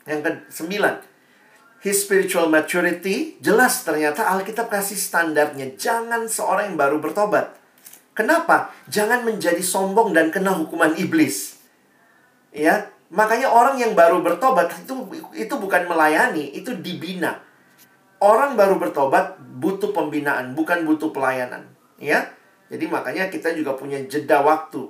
[0.03, 0.95] Yang ke sembilan,
[1.79, 5.71] his spiritual maturity, jelas ternyata Alkitab kasih standarnya.
[5.79, 7.55] Jangan seorang yang baru bertobat.
[8.11, 8.75] Kenapa?
[8.91, 11.63] Jangan menjadi sombong dan kena hukuman iblis.
[12.51, 17.39] Ya, makanya orang yang baru bertobat itu itu bukan melayani, itu dibina.
[18.17, 21.69] Orang baru bertobat butuh pembinaan, bukan butuh pelayanan,
[22.01, 22.25] ya.
[22.67, 24.89] Jadi makanya kita juga punya jeda waktu.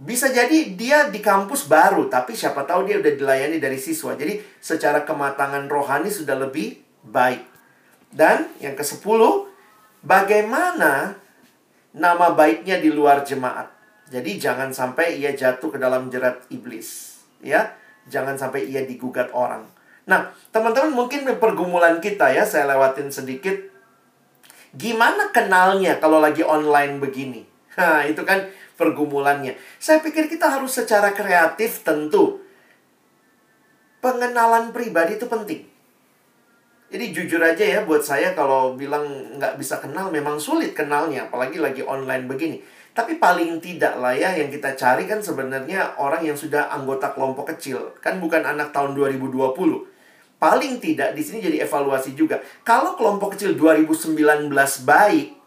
[0.00, 4.14] Bisa jadi dia di kampus baru, tapi siapa tahu dia udah dilayani dari siswa.
[4.14, 7.42] Jadi secara kematangan rohani sudah lebih baik.
[8.10, 9.20] Dan yang ke-10,
[10.06, 11.16] bagaimana
[11.90, 13.70] nama baiknya di luar jemaat.
[14.10, 17.09] Jadi jangan sampai ia jatuh ke dalam jerat iblis,
[17.44, 17.76] ya.
[18.08, 19.64] Jangan sampai ia digugat orang.
[20.08, 23.54] Nah, teman-teman mungkin pergumulan kita ya, saya lewatin sedikit.
[24.74, 27.42] Gimana kenalnya kalau lagi online begini?
[27.80, 28.36] Nah, itu kan
[28.76, 29.56] pergumulannya.
[29.80, 32.42] Saya pikir kita harus secara kreatif tentu.
[34.02, 35.64] Pengenalan pribadi itu penting.
[36.90, 39.06] Jadi jujur aja ya buat saya kalau bilang
[39.38, 41.30] nggak bisa kenal memang sulit kenalnya.
[41.30, 42.58] Apalagi lagi online begini.
[42.90, 47.54] Tapi paling tidak lah ya yang kita cari kan sebenarnya orang yang sudah anggota kelompok
[47.54, 47.94] kecil.
[48.02, 49.54] Kan bukan anak tahun 2020.
[50.40, 52.40] Paling tidak di sini jadi evaluasi juga.
[52.64, 54.50] Kalau kelompok kecil 2019
[54.88, 55.40] baik,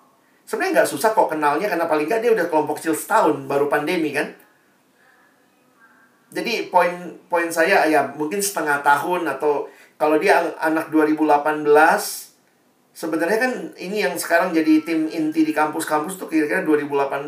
[0.43, 4.11] Sebenarnya nggak susah kok kenalnya karena paling nggak dia udah kelompok kecil setahun baru pandemi
[4.11, 4.35] kan.
[6.33, 12.32] Jadi poin poin saya ya mungkin setengah tahun atau kalau dia anak 2018
[12.93, 17.25] sebenarnya kan ini yang sekarang jadi tim inti di kampus-kampus tuh kira-kira 2018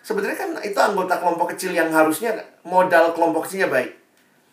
[0.00, 3.92] sebenarnya kan itu anggota kelompok kecil yang harusnya modal kelompok kecilnya baik.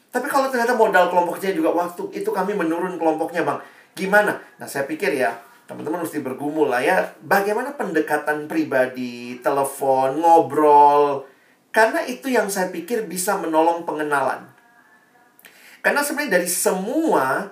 [0.09, 3.59] Tapi kalau ternyata modal kelompok kecilnya juga waktu itu kami menurun kelompoknya bang,
[3.93, 4.41] gimana?
[4.57, 7.13] Nah saya pikir ya teman-teman mesti bergumul lah ya.
[7.21, 11.27] Bagaimana pendekatan pribadi, telepon, ngobrol.
[11.75, 14.47] Karena itu yang saya pikir bisa menolong pengenalan.
[15.83, 17.51] Karena sebenarnya dari semua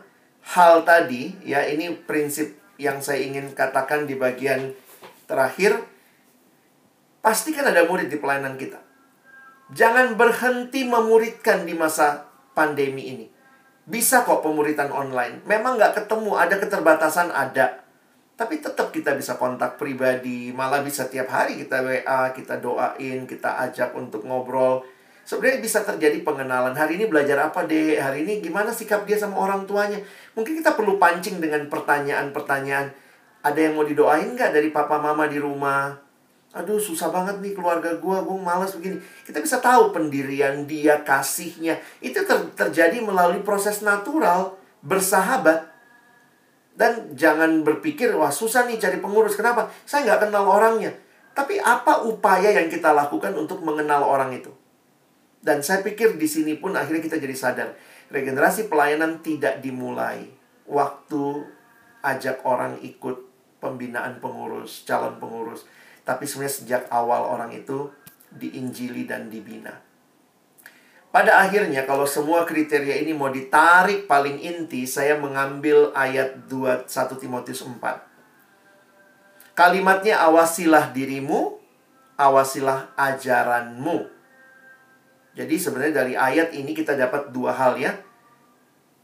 [0.55, 4.73] hal tadi, ya ini prinsip yang saya ingin katakan di bagian
[5.29, 5.77] terakhir.
[7.23, 8.83] Pasti kan ada murid di pelayanan kita.
[9.71, 13.25] Jangan berhenti memuridkan di masa pandemi ini.
[13.83, 15.43] Bisa kok pemuritan online.
[15.47, 17.83] Memang nggak ketemu, ada keterbatasan, ada.
[18.33, 23.61] Tapi tetap kita bisa kontak pribadi, malah bisa tiap hari kita WA, kita doain, kita
[23.69, 24.83] ajak untuk ngobrol.
[25.23, 26.75] Sebenarnya bisa terjadi pengenalan.
[26.75, 27.95] Hari ini belajar apa deh?
[27.95, 29.95] Hari ini gimana sikap dia sama orang tuanya?
[30.35, 32.91] Mungkin kita perlu pancing dengan pertanyaan-pertanyaan.
[33.43, 35.95] Ada yang mau didoain nggak dari papa mama di rumah?
[36.53, 38.99] Aduh susah banget nih keluarga gue, gue malas begini.
[39.23, 41.79] Kita bisa tahu pendirian dia, kasihnya.
[42.03, 45.71] Itu ter terjadi melalui proses natural, bersahabat.
[46.75, 49.39] Dan jangan berpikir, wah susah nih cari pengurus.
[49.39, 49.71] Kenapa?
[49.87, 50.91] Saya nggak kenal orangnya.
[51.33, 54.62] Tapi apa upaya yang kita lakukan untuk mengenal orang itu?
[55.43, 57.69] Dan saya pikir di sini pun akhirnya kita jadi sadar.
[58.07, 60.23] Regenerasi pelayanan tidak dimulai
[60.63, 61.43] waktu
[61.99, 63.27] ajak orang ikut
[63.59, 65.67] pembinaan pengurus, calon pengurus.
[66.07, 67.91] Tapi sebenarnya sejak awal orang itu
[68.31, 69.83] diinjili dan dibina.
[71.13, 77.21] Pada akhirnya kalau semua kriteria ini mau ditarik paling inti, saya mengambil ayat 2 1
[77.21, 77.77] Timotius 4.
[79.53, 81.61] Kalimatnya awasilah dirimu,
[82.17, 84.09] awasilah ajaranmu.
[85.33, 87.97] Jadi sebenarnya dari ayat ini kita dapat dua hal ya.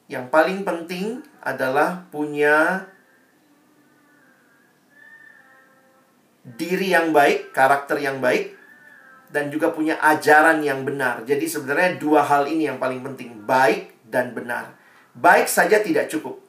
[0.09, 2.85] Yang paling penting adalah punya
[6.45, 8.57] diri yang baik, karakter yang baik,
[9.29, 11.21] dan juga punya ajaran yang benar.
[11.25, 14.73] Jadi sebenarnya dua hal ini yang paling penting, baik dan benar.
[15.13, 16.41] Baik saja tidak cukup.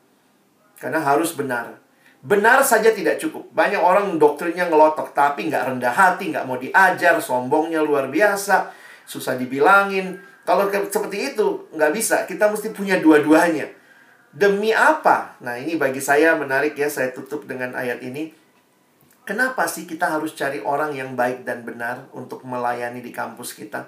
[0.81, 1.77] Karena harus benar.
[2.21, 3.49] Benar saja tidak cukup.
[3.53, 8.73] Banyak orang doktrinnya ngelotok, tapi nggak rendah hati, nggak mau diajar, sombongnya luar biasa,
[9.11, 10.23] susah dibilangin.
[10.47, 12.23] Kalau seperti itu, nggak bisa.
[12.31, 13.67] Kita mesti punya dua-duanya.
[14.31, 15.35] Demi apa?
[15.43, 18.31] Nah ini bagi saya menarik ya, saya tutup dengan ayat ini
[19.31, 23.87] Kenapa sih kita harus cari orang yang baik dan benar untuk melayani di kampus kita?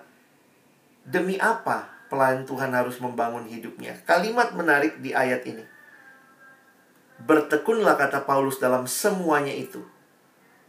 [1.03, 3.99] Demi apa pelayan Tuhan harus membangun hidupnya?
[4.07, 5.67] Kalimat menarik di ayat ini.
[7.27, 9.83] Bertekunlah kata Paulus dalam semuanya itu.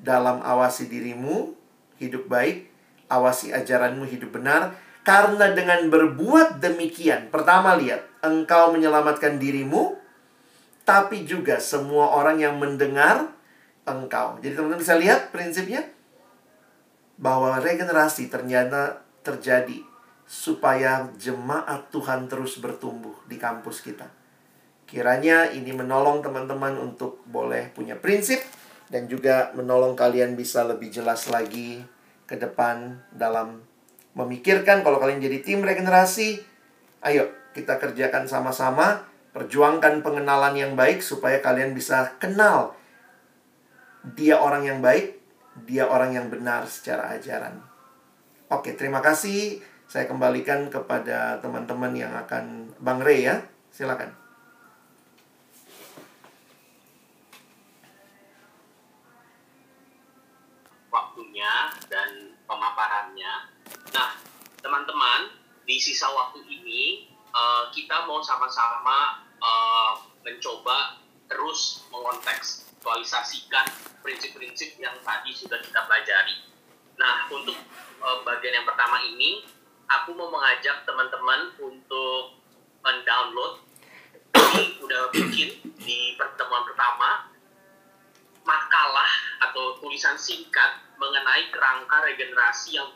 [0.01, 1.53] Dalam awasi dirimu,
[2.01, 2.72] hidup baik,
[3.13, 4.73] awasi ajaranmu hidup benar,
[5.03, 9.99] karena dengan berbuat demikian, pertama lihat, engkau menyelamatkan dirimu,
[10.87, 13.31] tapi juga semua orang yang mendengar
[13.83, 14.39] engkau.
[14.39, 15.83] Jadi teman-teman bisa lihat prinsipnya
[17.19, 19.79] bahwa regenerasi ternyata terjadi
[20.23, 24.07] supaya jemaat Tuhan terus bertumbuh di kampus kita.
[24.87, 28.39] Kiranya ini menolong teman-teman untuk boleh punya prinsip
[28.91, 31.83] dan juga menolong kalian bisa lebih jelas lagi
[32.29, 33.63] ke depan dalam
[34.13, 36.39] memikirkan kalau kalian jadi tim regenerasi,
[37.03, 42.77] ayo kita kerjakan sama-sama, perjuangkan pengenalan yang baik supaya kalian bisa kenal
[44.03, 45.15] dia orang yang baik,
[45.63, 47.63] dia orang yang benar secara ajaran.
[48.51, 49.63] Oke, terima kasih.
[49.87, 53.39] Saya kembalikan kepada teman-teman yang akan Bang Rey ya.
[53.71, 54.22] Silakan.
[62.63, 63.33] Pemaparannya.
[63.91, 64.15] Nah,
[64.63, 65.35] teman-teman
[65.67, 73.67] di sisa waktu ini uh, kita mau sama-sama uh, mencoba terus mengontekstualisasikan
[73.99, 76.47] prinsip-prinsip yang tadi sudah kita pelajari.
[76.95, 77.59] Nah, untuk
[77.99, 79.43] uh, bagian yang pertama ini,
[79.91, 82.39] aku mau mengajak teman-teman untuk
[82.79, 83.59] mendownload
[84.55, 87.32] ini udah bikin di pertemuan pertama
[88.43, 89.11] makalah
[89.49, 92.89] atau tulisan singkat mengenai kerangka regenerasi yang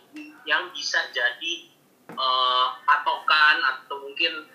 [0.43, 1.71] yang bisa jadi
[2.15, 4.47] uh, patokan atau mungkin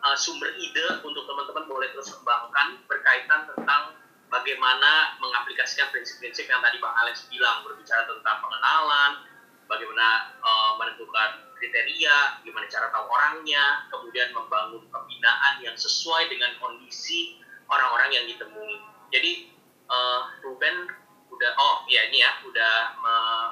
[0.00, 3.96] uh, sumber ide untuk teman-teman boleh terus kembangkan berkaitan tentang
[4.32, 9.28] bagaimana mengaplikasikan prinsip-prinsip yang tadi Bang Alex bilang berbicara tentang pengenalan,
[9.68, 17.38] bagaimana uh, menentukan kriteria, gimana cara tahu orangnya, kemudian membangun pembinaan yang sesuai dengan kondisi
[17.68, 18.80] orang-orang yang ditemui.
[19.12, 19.51] Jadi
[19.88, 20.90] uh, Ruben
[21.32, 23.48] udah, oh ya ini ya, udah uh,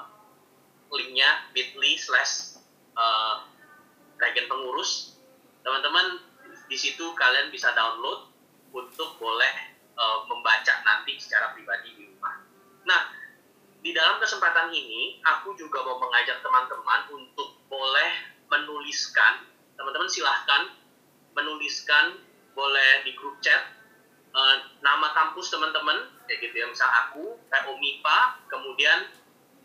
[0.92, 2.60] linknya bit.ly slash
[2.98, 3.46] uh,
[4.20, 5.16] pengurus.
[5.64, 6.20] Teman-teman
[6.68, 8.30] di situ kalian bisa download
[8.70, 9.54] untuk boleh
[9.98, 12.38] uh, membaca nanti secara pribadi di rumah.
[12.86, 13.02] Nah,
[13.80, 18.12] di dalam kesempatan ini aku juga mau mengajak teman-teman untuk boleh
[18.50, 19.46] menuliskan,
[19.78, 20.68] teman-teman silahkan
[21.32, 22.20] menuliskan
[22.52, 23.79] boleh di grup chat
[24.34, 29.10] uh, nama kampus teman-teman kayak gitu ya misal aku kayak Omipa kemudian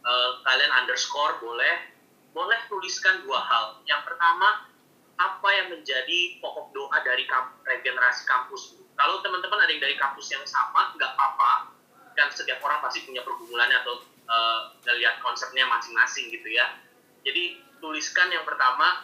[0.01, 1.93] uh, kalian underscore boleh
[2.36, 4.68] boleh tuliskan dua hal yang pertama
[5.16, 10.32] apa yang menjadi pokok doa dari kamp regenerasi kampus kalau teman-teman ada yang dari kampus
[10.32, 11.76] yang sama, nggak apa-apa.
[12.16, 13.99] Kan setiap orang pasti punya pergumulannya atau
[14.32, 16.80] uh, ngelihat konsepnya masing-masing gitu ya.
[17.28, 19.03] Jadi tuliskan yang pertama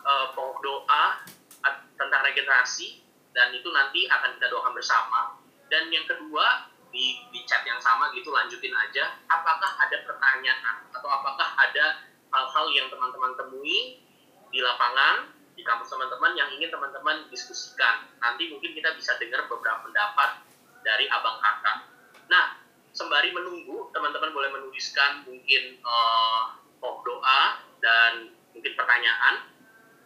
[0.00, 1.04] uh, pokok doa
[2.00, 3.04] tentang regenerasi
[3.36, 5.36] dan itu nanti akan kita doakan bersama.
[5.68, 9.20] Dan yang kedua di, di chat yang sama gitu lanjutin aja.
[9.28, 12.00] Apakah ada pertanyaan atau apakah ada
[12.32, 14.00] hal-hal yang teman-teman temui
[14.48, 18.08] di lapangan di kampus teman-teman yang ingin teman-teman diskusikan.
[18.24, 20.40] Nanti mungkin kita bisa dengar beberapa pendapat
[20.84, 21.88] dari abang kakak.
[22.32, 22.60] Nah,
[22.92, 27.40] sembari menunggu, teman-teman boleh menuliskan mungkin uh, doa
[27.80, 29.48] dan mungkin pertanyaan.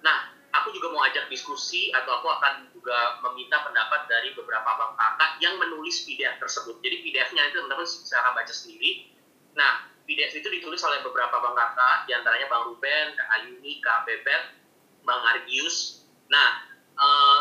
[0.00, 4.98] Nah, aku juga mau ajak diskusi atau aku akan juga meminta pendapat dari beberapa abang
[4.98, 6.82] kakak yang menulis PDF tersebut.
[6.82, 9.10] Jadi PDF-nya itu teman-teman bisa baca sendiri.
[9.54, 14.02] Nah, PDF itu ditulis oleh beberapa abang kakak, di antaranya Bang Ruben, Kak Ayuni, Kak
[14.10, 14.42] Bebet,
[15.06, 16.02] Bang Argius.
[16.26, 16.66] Nah,
[16.98, 17.40] uh,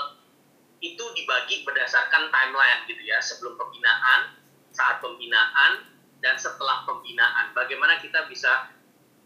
[0.79, 4.37] itu dibagi berdasarkan timeline gitu ya, sebelum pembinaan,
[4.69, 5.89] saat pembinaan,
[6.21, 7.51] dan setelah pembinaan.
[7.57, 8.69] Bagaimana kita bisa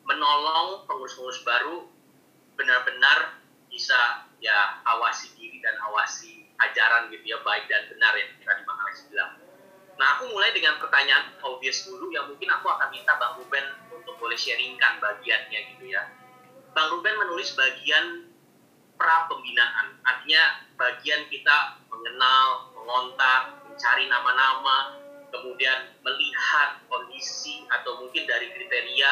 [0.07, 1.87] menolong pengurus-pengurus baru
[2.53, 3.42] benar-benar
[3.73, 8.77] bisa ya awasi diri dan awasi ajaran gitu ya, baik dan benar yang tadi Bang
[8.85, 9.33] Alex bilang.
[9.97, 14.13] Nah, aku mulai dengan pertanyaan obvious dulu yang mungkin aku akan minta Bang Ruben untuk
[14.21, 16.05] boleh sharingkan bagiannya gitu ya
[16.73, 18.33] Bang Ruben menulis bagian
[18.97, 24.97] pra pembinaan, artinya bagian kita mengenal, mengontak, mencari nama-nama,
[25.29, 29.11] kemudian melihat kondisi atau mungkin dari kriteria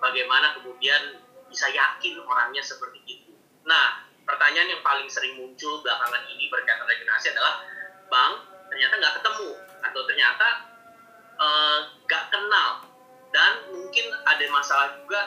[0.00, 1.16] bagaimana kemudian
[1.48, 3.31] bisa yakin orangnya seperti itu.
[3.66, 7.62] Nah, pertanyaan yang paling sering muncul belakangan ini berkaitan regenerasi adalah,
[8.10, 9.50] Bang, ternyata nggak ketemu
[9.82, 10.48] atau ternyata
[11.36, 12.70] eh, nggak uh, kenal
[13.32, 15.20] dan mungkin ada masalah juga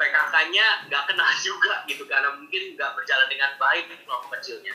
[0.00, 4.74] PKK-nya nggak kenal juga gitu karena mungkin nggak berjalan dengan baik kelompok kecilnya.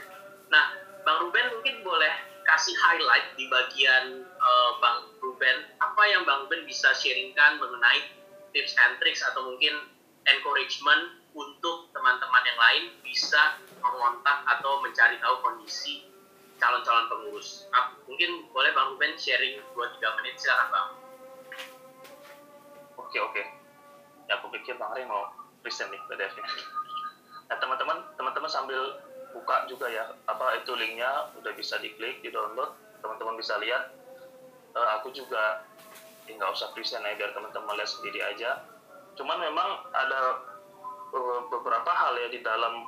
[0.53, 2.13] Nah, Bang Ruben mungkin boleh
[2.45, 8.05] kasih highlight di bagian uh, Bang Ruben apa yang Bang Ruben bisa sharingkan mengenai
[8.53, 9.89] tips and tricks atau mungkin
[10.29, 16.07] encouragement untuk teman-teman yang lain bisa mengontak atau mencari tahu kondisi
[16.55, 17.67] calon-calon pengurus.
[18.07, 20.89] Mungkin boleh Bang Ruben sharing 2-3 menit silakan Bang.
[22.95, 23.43] Oke oke
[24.25, 25.29] ya aku pikir bang Ray mau
[25.61, 26.45] present nih PDF-nya
[27.45, 28.81] nah teman-teman teman-teman sambil
[29.37, 32.73] buka juga ya apa itu linknya udah bisa diklik di download
[33.05, 33.93] teman-teman bisa lihat
[34.73, 35.61] uh, aku juga
[36.25, 38.65] nggak usah present ya biar teman-teman lihat sendiri aja
[39.13, 40.41] cuman memang ada
[41.49, 42.87] beberapa hal ya di dalam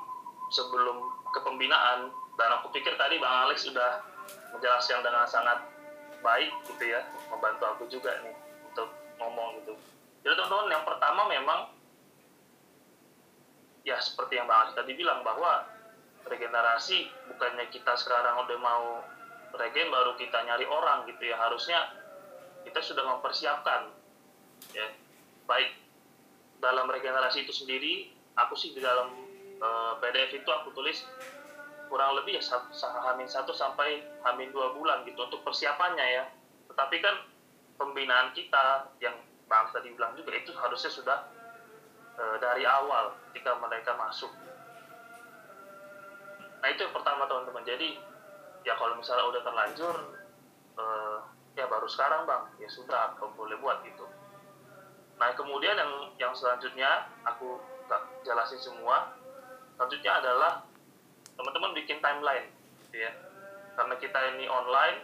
[0.52, 2.12] sebelum kepembinaan.
[2.38, 4.06] Dan aku pikir tadi bang Alex sudah
[4.54, 5.58] menjelaskan dengan sangat
[6.22, 8.36] baik gitu ya membantu aku juga nih
[8.70, 8.90] untuk
[9.22, 9.74] ngomong gitu.
[10.22, 11.60] Jadi teman-teman yang pertama memang
[13.88, 15.64] ya seperti yang Bang Ali tadi bilang bahwa
[16.28, 18.86] regenerasi bukannya kita sekarang udah mau
[19.56, 21.40] regen baru kita nyari orang gitu ya.
[21.40, 21.80] Harusnya
[22.68, 23.88] kita sudah mempersiapkan
[24.76, 24.88] ya.
[25.48, 25.80] Baik
[26.60, 29.10] dalam regenerasi itu sendiri aku sih di dalam
[29.60, 31.04] uh, eh, PDF itu aku tulis
[31.88, 32.44] kurang lebih ya
[33.08, 36.24] hamin satu sampai hamin dua bulan gitu untuk persiapannya ya.
[36.70, 37.16] Tetapi kan
[37.80, 39.16] pembinaan kita yang
[39.48, 41.24] Bang tadi bilang juga itu harusnya sudah
[42.20, 44.28] uh, dari awal ketika mereka masuk.
[46.60, 47.64] Nah itu yang pertama teman-teman.
[47.64, 47.96] Jadi
[48.68, 49.96] ya kalau misalnya udah terlanjur
[50.76, 51.18] uh,
[51.56, 52.44] ya baru sekarang bang.
[52.60, 54.04] Ya sudah kau boleh buat gitu.
[55.16, 57.56] Nah kemudian yang yang selanjutnya aku
[57.88, 59.16] tak jelasin semua.
[59.76, 60.52] Selanjutnya adalah
[61.38, 62.48] teman-teman bikin timeline
[62.88, 63.12] gitu ya.
[63.78, 64.98] Karena kita ini online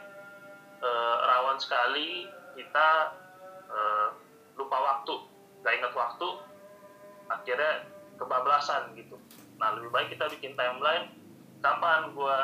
[0.81, 2.87] uh, rawan sekali kita
[3.69, 4.07] uh,
[4.59, 5.13] lupa waktu
[5.63, 6.27] nggak ingat waktu
[7.31, 7.87] akhirnya
[8.19, 9.17] kebablasan gitu.
[9.57, 11.09] Nah lebih baik kita bikin timeline.
[11.63, 12.37] Kapan gue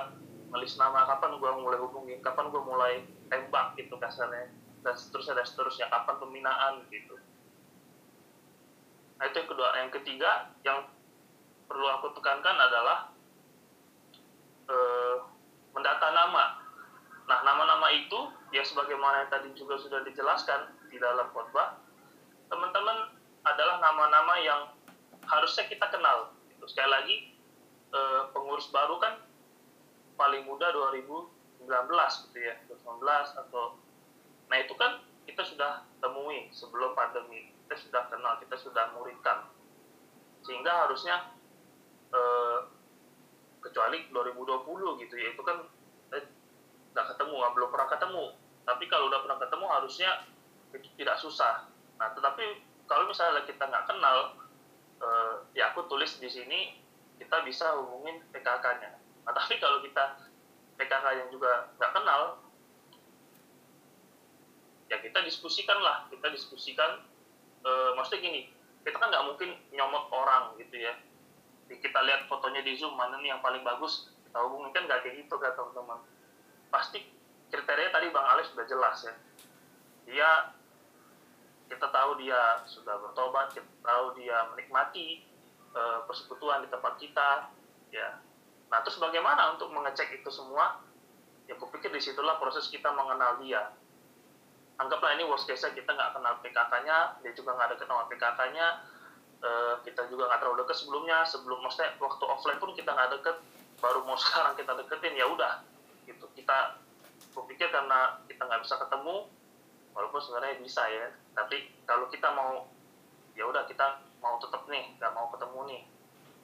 [0.49, 4.47] nulis nama kapan gue mulai hubungi kapan gue mulai tembak gitu kasarnya.
[4.79, 5.85] Dan seterusnya dan seterusnya.
[5.91, 7.19] Kapan pembinaan gitu
[9.19, 9.67] nah itu yang kedua.
[9.83, 10.31] Yang ketiga
[10.63, 10.87] yang
[11.67, 13.11] perlu aku tekankan adalah
[14.71, 15.15] eh,
[15.75, 16.63] mendata nama.
[17.29, 21.77] Nah nama-nama itu ya sebagaimana yang tadi juga sudah dijelaskan di dalam khotbah
[22.49, 23.13] teman-teman
[23.45, 24.61] adalah nama-nama yang
[25.29, 26.33] harusnya kita kenal.
[26.49, 26.65] Gitu.
[26.65, 27.15] sekali lagi
[27.93, 29.21] eh, pengurus baru kan
[30.17, 31.67] paling muda 2019
[32.31, 32.55] gitu ya.
[32.71, 33.03] 2019
[33.45, 33.77] atau
[34.49, 39.45] nah itu kan kita sudah temui sebelum pandemi kita sudah kenal kita sudah muridkan.
[40.41, 41.37] Sehingga harusnya
[42.09, 42.59] eh,
[43.61, 45.61] kecuali 2020 gitu ya itu kan
[46.17, 46.25] eh,
[46.97, 48.25] nggak ketemu belum pernah ketemu.
[48.65, 50.09] Tapi kalau udah pernah ketemu harusnya
[50.73, 51.69] tidak susah.
[52.01, 54.33] Nah tetapi kalau misalnya kita nggak kenal
[54.97, 56.81] eh, ya aku tulis di sini
[57.21, 58.99] kita bisa hubungin PKK-nya
[59.29, 60.17] Nah, tapi kalau kita
[60.81, 62.41] PKK yang juga nggak kenal,
[64.89, 67.05] ya kita diskusikan lah, kita diskusikan.
[67.63, 68.41] E, maksudnya gini,
[68.85, 70.93] kita kan nggak mungkin nyomot orang gitu ya.
[71.69, 75.15] Kita lihat fotonya di Zoom, mana nih yang paling bagus, kita hubungin kan nggak kayak
[75.25, 75.99] gitu kan teman-teman.
[76.73, 76.99] Pasti
[77.49, 79.13] kriteria tadi Bang Alex sudah jelas ya.
[80.09, 80.29] Dia
[81.69, 85.21] kita tahu dia sudah bertobat, kita tahu dia menikmati
[85.73, 87.53] e, persekutuan di tempat kita,
[87.93, 88.29] ya
[88.69, 90.77] Nah, terus bagaimana untuk mengecek itu semua?
[91.49, 93.73] Ya, kupikir di situlah proses kita mengenal dia.
[94.79, 98.67] Anggaplah ini worst case kita nggak kenal PKK-nya, dia juga nggak ada kenal PKK-nya,
[99.43, 103.35] uh, kita juga nggak terlalu dekat sebelumnya, sebelum maksudnya waktu offline pun kita nggak deket,
[103.83, 105.61] baru mau sekarang kita deketin, ya udah,
[106.07, 106.25] gitu.
[106.31, 106.79] Kita,
[107.35, 109.27] kupikir karena kita nggak bisa ketemu,
[109.91, 112.71] walaupun sebenarnya bisa ya, tapi kalau kita mau,
[113.35, 115.81] ya udah kita mau tetap nih, nggak mau ketemu nih,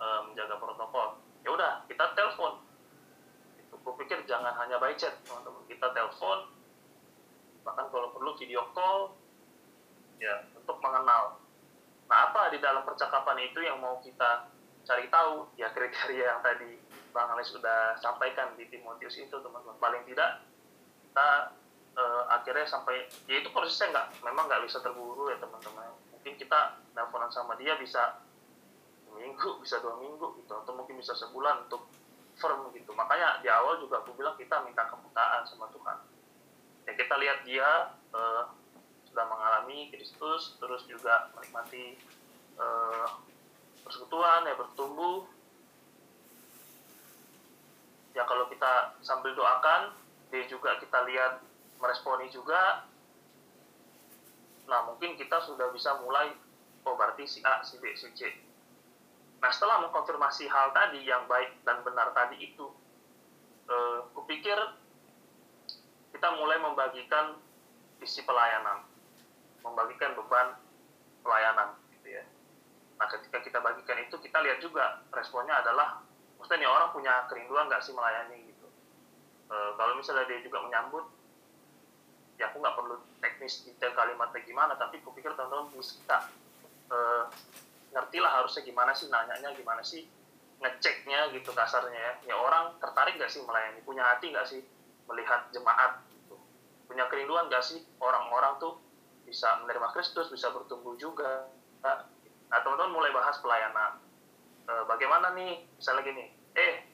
[0.03, 2.57] uh, menjaga protokol ya udah kita telepon.
[3.61, 5.61] Itu gue pikir jangan hanya by chat teman-teman.
[5.69, 6.49] Kita telepon
[7.65, 9.17] bahkan kalau perlu video call
[10.21, 11.41] ya untuk mengenal.
[12.05, 14.47] Nah apa di dalam percakapan itu yang mau kita
[14.85, 15.49] cari tahu?
[15.57, 16.77] Ya kriteria yang tadi
[17.11, 19.75] bang Alex sudah sampaikan di Timotius itu teman-teman.
[19.81, 20.45] Paling tidak
[21.09, 21.57] kita
[21.97, 25.89] uh, akhirnya sampai ya itu prosesnya nggak memang nggak bisa terburu ya teman-teman.
[26.13, 28.21] Mungkin kita teleponan sama dia bisa
[29.09, 31.89] minggu bisa dua minggu gitu atau mungkin bisa sebulan untuk
[32.37, 32.93] firm gitu.
[32.93, 36.14] Makanya di awal juga aku bilang kita minta kebutaan sama Tuhan
[36.85, 38.49] ya kita lihat dia uh,
[39.09, 41.97] sudah mengalami Kristus terus juga menikmati
[42.61, 43.07] uh,
[43.85, 45.25] persekutuan ya bertumbuh.
[48.15, 49.91] Ya kalau kita sambil doakan
[50.31, 51.43] dia juga kita lihat
[51.79, 52.87] meresponi juga.
[54.65, 56.33] Nah mungkin kita sudah bisa mulai
[56.85, 58.29] oh berarti si A si B si C.
[59.41, 62.65] Nah setelah mengkonfirmasi hal tadi yang baik dan benar tadi itu,
[63.69, 64.57] eh, kupikir
[66.15, 67.35] kita mulai membagikan
[67.99, 68.87] visi pelayanan,
[69.59, 70.55] membagikan beban
[71.19, 72.23] pelayanan, gitu ya.
[72.95, 75.99] Nah ketika kita bagikan itu, kita lihat juga responnya adalah,
[76.39, 78.47] maksudnya nih orang punya kerinduan nggak sih melayani?
[78.47, 78.67] Gitu.
[79.51, 81.03] Eh, kalau misalnya dia juga menyambut,
[82.39, 86.31] ya aku nggak perlu teknis detail kalimatnya gimana, tapi kupikir teman-teman bisa
[86.95, 87.23] eh,
[87.91, 90.07] ngerti lah harusnya gimana sih nanyanya gimana sih
[90.63, 92.13] ngeceknya gitu kasarnya ya.
[92.31, 93.83] Ya orang tertarik gak sih melayani?
[93.83, 94.63] Punya hati gak sih
[95.07, 96.04] melihat jemaat
[96.85, 98.79] punya kerinduan gak sih orang-orang tuh
[99.25, 101.49] bisa menerima Kristus bisa bertumbuh juga?
[101.81, 103.99] Nah teman-teman mulai bahas pelayanan.
[104.65, 105.65] E, bagaimana nih?
[105.75, 106.25] Misalnya gini
[106.55, 106.85] eh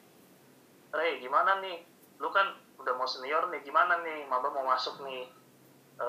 [0.96, 1.84] Ray gimana nih?
[2.20, 4.26] Lu kan udah mau senior nih gimana nih?
[4.32, 5.28] Maba mau masuk nih.
[6.00, 6.08] E,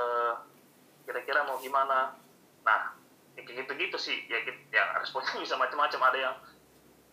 [1.05, 2.17] kira-kira mau gimana?
[2.63, 2.95] Nah
[3.35, 4.17] ya, kayak gitu-gitu sih.
[4.31, 6.01] Ya ya responnya bisa macam-macam.
[6.01, 6.37] Ada yang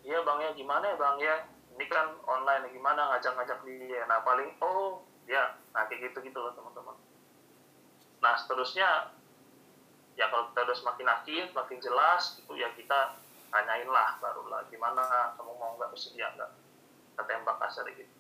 [0.06, 1.36] iya bang ya gimana ya bang ya?
[1.80, 4.06] Ini kan online gimana ngajak-ngajak dia?
[4.06, 6.98] Nah paling oh ya nah kayak gitu-gitu loh teman-teman.
[8.20, 9.14] Nah seterusnya
[10.18, 13.14] ya kalau kita udah semakin yakin semakin jelas itu ya kita
[13.54, 15.38] tanyain lah barulah gimana?
[15.38, 16.50] Kamu mau nggak bersedia nggak?
[17.14, 18.20] Kita tembak kasar gitu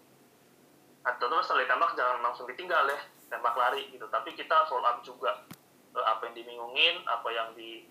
[1.00, 3.00] atau nah, terus setelah ditembak jangan langsung ditinggal ya
[3.32, 4.06] tembak lari gitu.
[4.12, 5.48] Tapi kita follow up juga
[5.96, 7.88] apa yang dibingungin apa yang di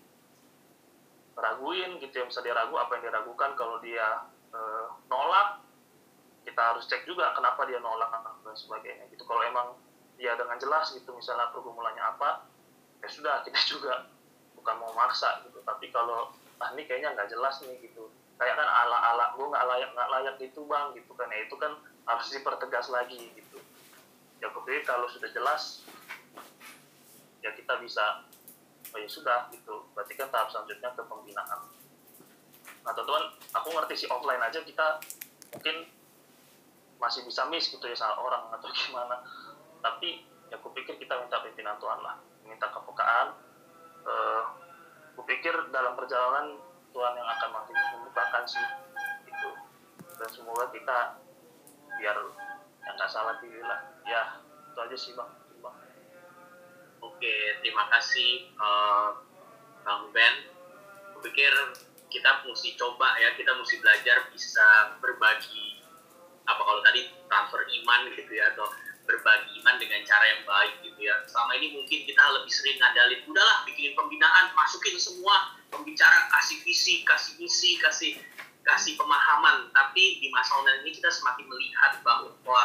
[1.35, 3.57] raguin gitu ya bisa dia ragu apa yang diragukan.
[3.57, 5.58] Kalau dia uh, nolak
[6.49, 9.21] kita harus cek juga kenapa dia nolak dan sebagainya gitu.
[9.29, 9.77] Kalau emang
[10.17, 12.49] dia dengan jelas gitu misalnya pergumulannya apa
[12.99, 14.09] ya sudah kita juga
[14.57, 15.61] bukan mau maksa gitu.
[15.61, 18.09] Tapi kalau ah ini kayaknya nggak jelas nih gitu.
[18.41, 21.29] Kayak kan ala ala gue nggak layak nggak layak gitu bang gitu kan.
[21.29, 21.77] Ya itu kan
[22.09, 23.61] harus dipertegas lagi gitu.
[24.41, 25.85] Ya gue kalau sudah jelas
[27.45, 28.25] ya kita bisa
[28.89, 29.85] oh ya sudah gitu.
[29.93, 31.61] Berarti kan tahap selanjutnya ke pembinaan.
[32.81, 34.97] Nah teman-teman aku ngerti sih offline aja kita
[35.53, 35.98] mungkin
[36.99, 39.23] masih bisa miss gitu ya salah orang atau gimana.
[39.79, 43.27] Tapi ya aku pikir kita minta pimpinan Tuhan lah minta kepekaan.
[44.03, 44.43] Uh,
[45.15, 46.59] aku pikir dalam perjalanan
[46.91, 48.65] Tuhan yang akan makin membukakan sih
[49.25, 49.49] gitu.
[50.19, 51.19] Dan semoga kita
[51.99, 52.17] biar
[52.85, 53.79] yang nggak salah pilih lah.
[54.03, 55.39] Ya itu aja sih bang.
[56.99, 59.15] Oke, terima kasih uh,
[59.87, 60.51] Bang Ben.
[61.11, 61.51] Aku pikir
[62.11, 65.78] kita mesti coba ya, kita mesti belajar bisa berbagi
[66.49, 68.65] apa kalau tadi transfer iman gitu ya atau
[69.05, 71.15] berbagi iman dengan cara yang baik gitu ya.
[71.25, 77.01] Selama ini mungkin kita lebih sering ngandalin, udahlah bikin pembinaan, masukin semua pembicara, kasih visi,
[77.01, 78.13] kasih misi, kasih
[78.61, 79.73] kasih pemahaman.
[79.73, 82.61] Tapi di masa online ini kita semakin melihat bahwa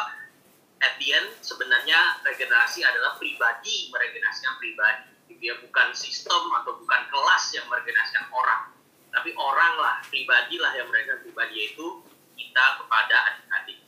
[0.85, 7.01] at the end sebenarnya regenerasi adalah pribadi meregenerasikan pribadi gitu ya bukan sistem atau bukan
[7.09, 8.69] kelas yang meregenerasikan orang
[9.09, 12.04] tapi orang lah pribadi lah yang meregenerasikan pribadi yaitu
[12.35, 13.79] kita kepada adik-adik.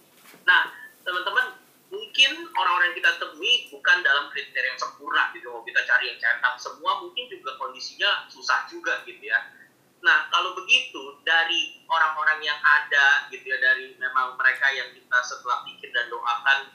[0.48, 0.72] Nah
[1.04, 1.56] teman-teman
[1.88, 5.48] mungkin orang-orang yang kita temui bukan dalam kriteria yang sempurna gitu.
[5.52, 9.40] Mau kita cari yang centang semua mungkin juga kondisinya susah juga gitu ya.
[9.98, 15.66] Nah, kalau begitu dari orang-orang yang ada gitu ya dari memang mereka yang kita setelah
[15.66, 16.70] pikir dan doakan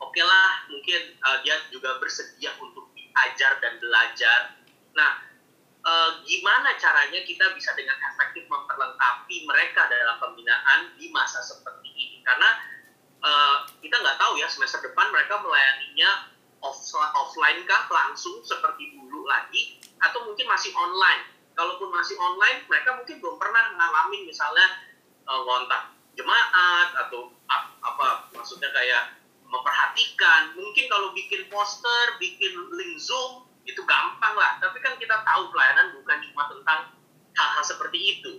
[0.00, 4.56] oke okay lah mungkin uh, dia juga bersedia untuk diajar dan belajar.
[4.96, 5.20] Nah,
[5.82, 12.18] uh, gimana caranya kita bisa dengan efektif memperlengkapi mereka dalam pembinaan di masa seperti ini?
[12.22, 12.50] Karena
[13.22, 19.82] uh, kita nggak tahu ya semester depan mereka melayaninya offline kah langsung seperti dulu lagi
[19.98, 21.26] atau mungkin masih online
[21.58, 24.66] kalaupun masih online mereka mungkin belum pernah ngalamin misalnya
[25.26, 27.34] uh, ngontak jemaat atau
[27.82, 29.18] apa maksudnya kayak
[29.48, 35.50] memperhatikan mungkin kalau bikin poster bikin link zoom itu gampang lah tapi kan kita tahu
[35.54, 36.80] pelayanan bukan cuma tentang
[37.36, 38.32] hal-hal seperti itu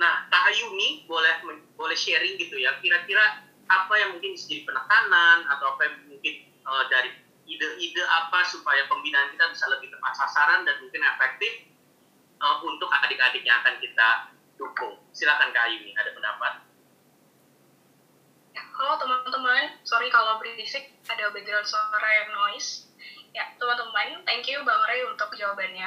[0.00, 1.44] nah Kak Ayumi boleh
[1.76, 6.34] boleh sharing gitu ya kira-kira apa yang mungkin bisa jadi penekanan atau apa yang mungkin
[6.66, 7.14] uh, dari
[7.50, 11.70] ide-ide apa supaya pembinaan kita bisa lebih tepat sasaran dan mungkin efektif
[12.42, 14.08] uh, untuk adik-adik yang akan kita
[14.58, 14.98] dukung.
[15.14, 16.52] Silakan Kak Ayuni, ada pendapat?
[18.54, 22.89] Ya, halo teman-teman, sorry kalau berisik, ada background suara yang noise.
[23.30, 25.86] Ya, teman-teman, thank you Bang Ray untuk jawabannya.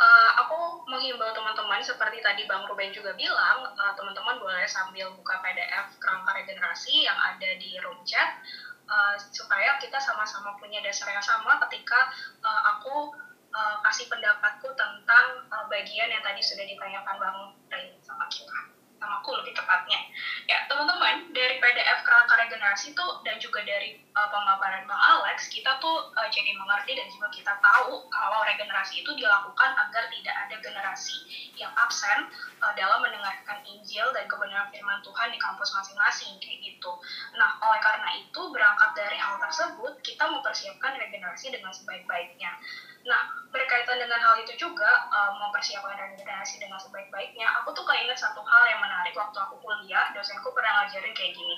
[0.00, 5.44] Uh, aku menghimbau teman-teman, seperti tadi Bang Ruben juga bilang, uh, teman-teman boleh sambil buka
[5.44, 8.40] PDF kerangka regenerasi yang ada di room chat,
[8.88, 12.08] uh, supaya kita sama-sama punya dasar yang sama ketika
[12.40, 13.12] uh, aku
[13.52, 19.16] uh, kasih pendapatku tentang uh, bagian yang tadi sudah ditanyakan Bang Ray sama kita sama
[19.24, 19.96] aku lebih tepatnya.
[20.44, 25.80] Ya, teman-teman, dari PDF kerangka regenerasi itu dan juga dari uh, pemaparan Bang Alex, kita
[25.80, 30.56] tuh uh, jadi mengerti dan juga kita tahu kalau regenerasi itu dilakukan agar tidak ada
[30.60, 31.16] generasi
[31.56, 32.28] yang absen
[32.60, 36.92] uh, dalam mendengarkan Injil dan kebenaran firman Tuhan di kampus masing-masing kayak gitu.
[37.40, 42.52] Nah, oleh karena itu berangkat dari hal tersebut, kita mempersiapkan regenerasi dengan sebaik-baiknya.
[43.00, 48.44] Nah, berkaitan dengan hal itu juga, um, mempersiapkan regenerasi dengan sebaik-baiknya, aku tuh keinget satu
[48.44, 51.56] hal yang menarik waktu aku kuliah, dosenku pernah ngajarin kayak gini.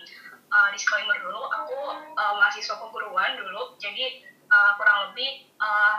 [0.53, 1.79] Uh, disclaimer dulu, aku
[2.15, 4.21] uh, mahasiswa keguruan dulu, jadi
[4.53, 5.49] uh, kurang lebih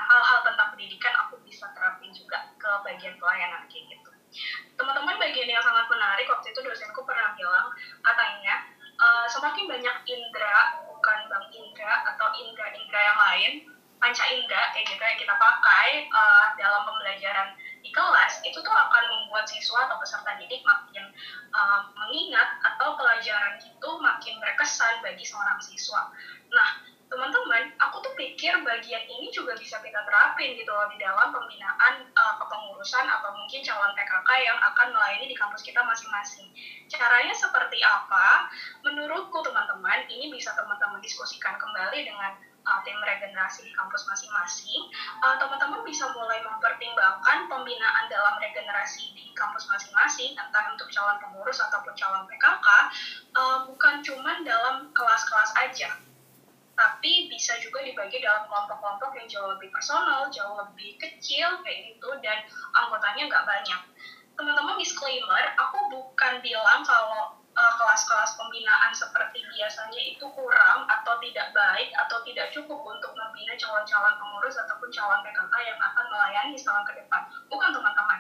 [0.06, 4.12] hal-hal uh, tentang pendidikan aku bisa terapin juga ke bagian pelayanan kayak gitu.
[4.78, 7.68] Teman-teman, bagian yang sangat menarik waktu itu dosenku pernah bilang,
[8.06, 8.56] katanya,
[9.02, 13.52] uh, semakin banyak indera, bukan bang indra atau indra-indra yang lain,
[14.04, 19.04] panca indera kayak gitu yang kita pakai uh, dalam pembelajaran di kelas itu tuh akan
[19.08, 21.08] membuat siswa atau peserta didik makin
[21.56, 26.12] uh, mengingat atau pelajaran itu makin berkesan bagi seorang siswa.
[26.52, 31.32] Nah, teman-teman, aku tuh pikir bagian ini juga bisa kita terapin gitu loh di dalam
[31.32, 36.52] pembinaan uh, kepengurusan atau mungkin calon PKK yang akan melayani di kampus kita masing-masing.
[36.92, 38.52] Caranya seperti apa?
[38.84, 42.34] Menurutku teman-teman, ini bisa teman-teman diskusikan kembali dengan
[42.64, 44.88] uh, tim regenerasi di kampus masing-masing,
[45.24, 51.60] uh, teman-teman bisa mulai mempertimbangkan pembinaan dalam regenerasi di kampus masing-masing, entah untuk calon pengurus
[51.60, 52.68] ataupun calon PKK,
[53.36, 55.90] uh, bukan cuma dalam kelas-kelas aja,
[56.74, 62.10] tapi bisa juga dibagi dalam kelompok-kelompok yang jauh lebih personal, jauh lebih kecil kayak gitu,
[62.24, 63.82] dan anggotanya nggak banyak.
[64.34, 71.54] teman-teman disclaimer, aku bukan bilang kalau uh, kelas-kelas pembinaan seperti biasanya itu kurang atau tidak
[71.54, 76.86] baik atau tidak cukup untuk membina calon-calon pengurus ataupun calon PKK yang akan melayani setahun
[76.90, 77.22] ke depan.
[77.50, 78.20] Bukan teman-teman.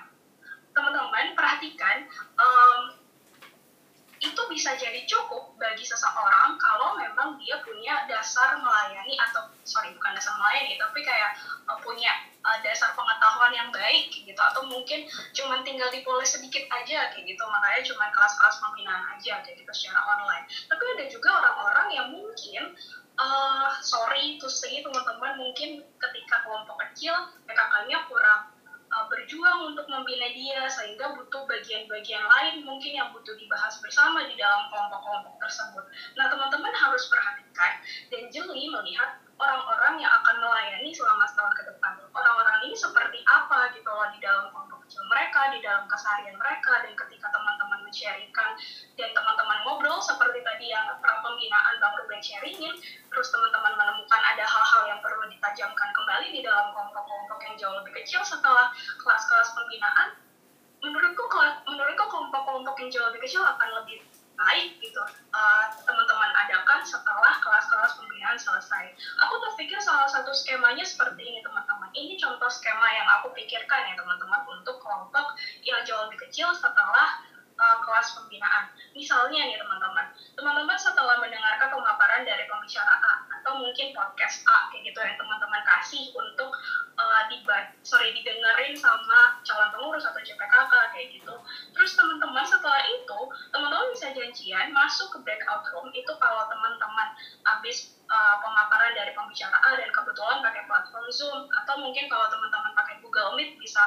[0.73, 1.97] Teman-teman perhatikan
[2.37, 3.02] um,
[4.23, 10.15] itu bisa jadi cukup bagi seseorang kalau memang dia punya dasar melayani atau sorry bukan
[10.15, 11.35] dasar melayani tapi kayak
[11.67, 12.11] uh, punya
[12.43, 14.37] uh, dasar pengetahuan yang baik gitu.
[14.39, 15.03] Atau mungkin
[15.35, 17.43] cuma tinggal dipoles sedikit aja kayak gitu.
[17.43, 20.45] Makanya cuma kelas-kelas pembinaan aja kayak gitu secara online.
[20.71, 22.63] Tapi ada juga orang-orang yang mungkin
[23.19, 28.52] uh, sorry to say teman-teman mungkin ketika kelompok kecil PKK-nya kurang
[28.93, 34.37] uh, berjuang untuk membina dia sehingga butuh bagian-bagian lain mungkin yang butuh dibahas bersama di
[34.37, 35.85] dalam kelompok-kelompok tersebut.
[36.15, 37.81] Nah, teman-teman harus perhatikan
[38.13, 41.91] dan jeli melihat orang-orang yang akan melayani selama setahun ke depan.
[42.13, 46.85] Orang-orang ini seperti apa gitu loh di dalam kelompok kecil mereka, di dalam keseharian mereka,
[46.85, 48.57] dan ketika teman-teman men-sharingkan
[48.97, 52.73] dan teman-teman ngobrol seperti tadi yang pembinaan Bang Ruben sharingin,
[53.13, 57.93] terus teman-teman menemukan ada hal-hal yang perlu ditajamkan kembali di dalam kelompok-kelompok yang jauh lebih
[58.01, 60.17] kecil setelah kelas-kelas pembinaan,
[60.81, 61.21] menurutku
[61.69, 64.01] menurutku kelompok-kelompok yang jauh lebih kecil akan lebih
[64.33, 64.97] baik gitu
[65.29, 68.89] uh, teman-teman adakan setelah kelas-kelas pembinaan selesai.
[69.21, 71.93] Aku berpikir salah satu skemanya seperti ini teman-teman.
[71.93, 77.21] Ini contoh skema yang aku pikirkan ya teman-teman untuk kelompok yang jauh lebih kecil setelah
[77.57, 78.69] uh, kelas pembinaan.
[78.93, 80.05] Misalnya nih teman-teman,
[80.37, 85.61] teman-teman setelah mendengarkan pemaparan dari pembicara A atau mungkin podcast A kayak gitu yang teman-teman
[85.67, 86.49] kasih untuk
[86.97, 91.35] uh, dibat, sorry didengerin sama calon pengurus atau CPKK kayak gitu.
[91.73, 93.19] Terus teman-teman setelah itu,
[93.51, 97.07] teman-teman bisa janjian masuk ke breakout room itu kalau teman-teman
[97.45, 102.73] habis uh, pemaparan dari pembicara A dan kebetulan pakai platform Zoom atau mungkin kalau teman-teman
[102.77, 103.83] pakai Google Meet bisa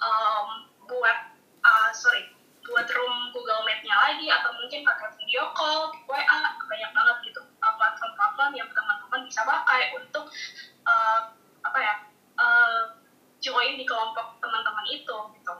[0.00, 1.18] um, buat
[1.64, 7.16] uh, sorry buat room Google Meet-nya lagi atau mungkin pakai video call, WA, banyak banget
[7.26, 10.24] gitu platform-platform yang teman-teman bisa pakai untuk
[10.86, 11.20] uh,
[11.62, 11.94] apa ya
[12.38, 12.82] uh,
[13.42, 15.54] join di kelompok teman-teman itu gitu.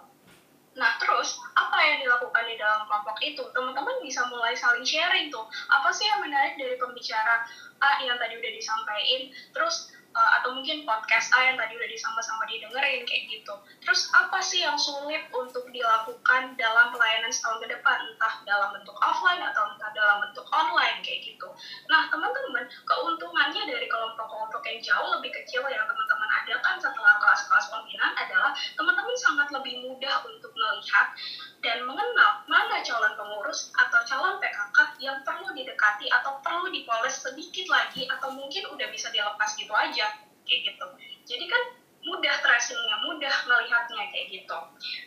[0.73, 3.45] Nah, terus apa yang dilakukan di dalam kelompok itu?
[3.53, 5.45] Teman-teman bisa mulai saling sharing tuh.
[5.69, 7.45] Apa sih yang menarik dari pembicara
[7.85, 9.23] A yang tadi udah disampaikan?
[9.53, 13.55] Terus uh, atau mungkin podcast A yang tadi udah disama-sama didengerin kayak gitu.
[13.83, 18.97] Terus apa sih yang sulit untuk dilakukan dalam pelayanan setahun ke depan, entah dalam bentuk
[19.01, 21.49] offline atau entah dalam bentuk online kayak gitu.
[21.89, 28.15] Nah teman-teman, keuntungannya dari kelompok-kelompok yang jauh lebih kecil yang teman-teman adakan setelah kelas-kelas pembinaan
[28.19, 31.15] adalah teman-teman sangat lebih mudah untuk melihat
[31.63, 37.71] dan mengenal mana calon pengurus atau calon PKK yang perlu didekati atau perlu dipoles sedikit
[37.71, 40.02] lagi atau mungkin udah bisa dilepas gitu aja
[40.47, 40.86] kayak gitu.
[41.26, 41.62] Jadi kan
[42.03, 44.59] mudah tracingnya, mudah melihatnya kayak gitu.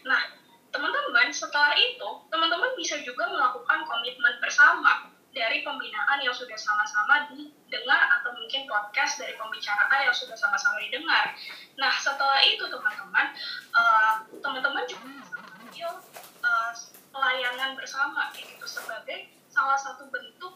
[0.08, 0.22] Nah,
[0.72, 8.00] teman-teman setelah itu teman-teman bisa juga melakukan komitmen bersama dari pembinaan yang sudah sama-sama didengar
[8.20, 11.36] atau mungkin podcast dari pembicara A yang sudah sama-sama didengar.
[11.76, 13.36] Nah, setelah itu teman-teman,
[13.76, 15.12] uh, teman-teman juga
[15.68, 15.88] bisa
[16.40, 16.72] uh,
[17.12, 20.56] pelayanan bersama kayak gitu sebagai salah satu bentuk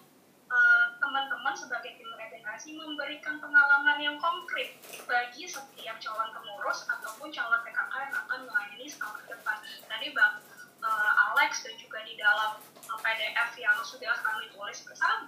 [0.98, 2.10] teman-teman uh, sebagai tim
[2.60, 4.76] regenerasi memberikan pengalaman yang konkret
[5.08, 9.58] bagi setiap calon pengurus ataupun calon PKK yang akan melayani setahun ke depan.
[9.88, 10.44] Tadi Bang
[10.84, 15.19] uh, Alex dan juga di dalam uh, PDF yang sudah kami tulis bersama,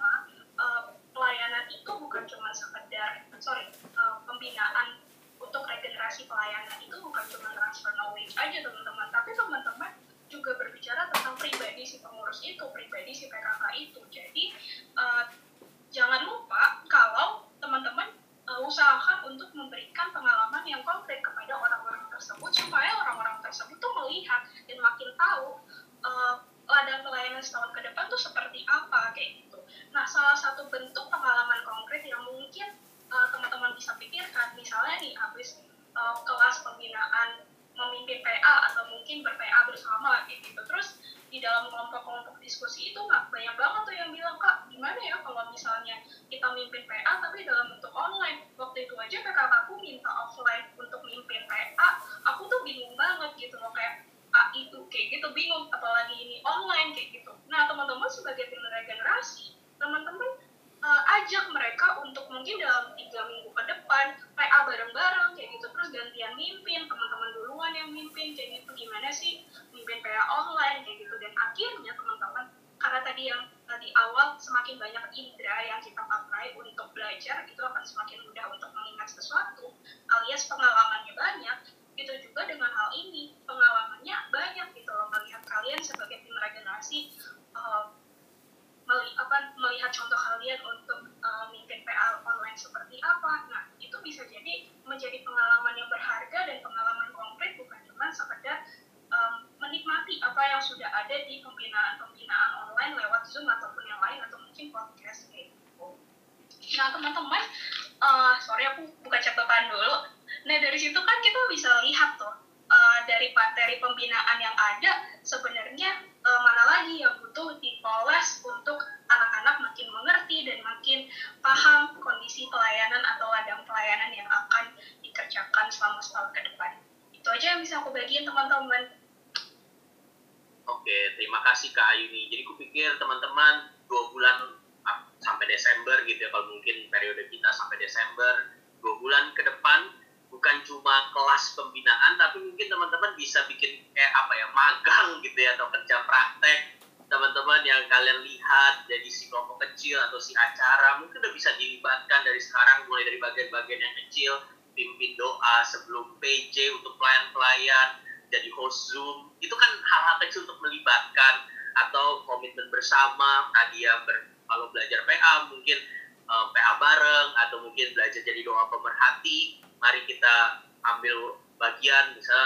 [153.02, 154.34] mulai dari bagian-bagian yang kecil
[154.78, 157.98] pimpin doa sebelum PJ untuk pelayan-pelayan
[158.30, 159.34] jadi host Zoom.
[159.42, 161.50] Itu kan hal-hal kecil untuk melibatkan
[161.82, 163.50] atau komitmen bersama.
[163.58, 165.82] Tadi ya ber, kalau belajar PA mungkin
[166.30, 169.66] uh, eh, PA bareng atau mungkin belajar jadi doa pemerhati.
[169.82, 172.38] Mari kita ambil bagian bisa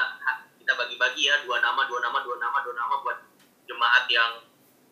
[0.63, 3.19] kita bagi-bagi ya dua nama dua nama dua nama dua nama buat
[3.67, 4.39] jemaat yang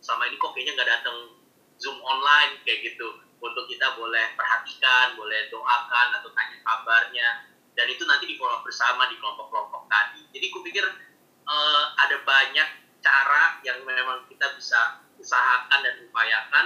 [0.03, 1.39] sama ini kok kayaknya nggak datang
[1.80, 7.30] zoom online kayak gitu untuk kita boleh perhatikan boleh doakan atau tanya kabarnya.
[7.76, 10.24] Dan itu nanti di follow bersama di kelompok-kelompok tadi.
[10.32, 10.86] Jadi kupikir
[11.44, 12.70] uh, ada banyak
[13.04, 16.66] cara yang memang kita bisa usahakan dan upayakan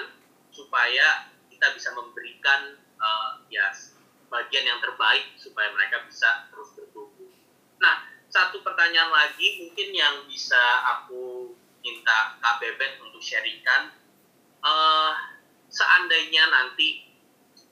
[0.54, 3.74] supaya kita bisa memberikan uh, ya
[4.28, 7.32] bagian yang terbaik supaya mereka bisa terus bertumbuh.
[7.80, 12.60] Nah, satu pertanyaan lagi mungkin yang bisa aku minta Kak
[13.00, 13.96] untuk sharingkan.
[14.60, 15.37] Uh,
[15.68, 17.08] seandainya nanti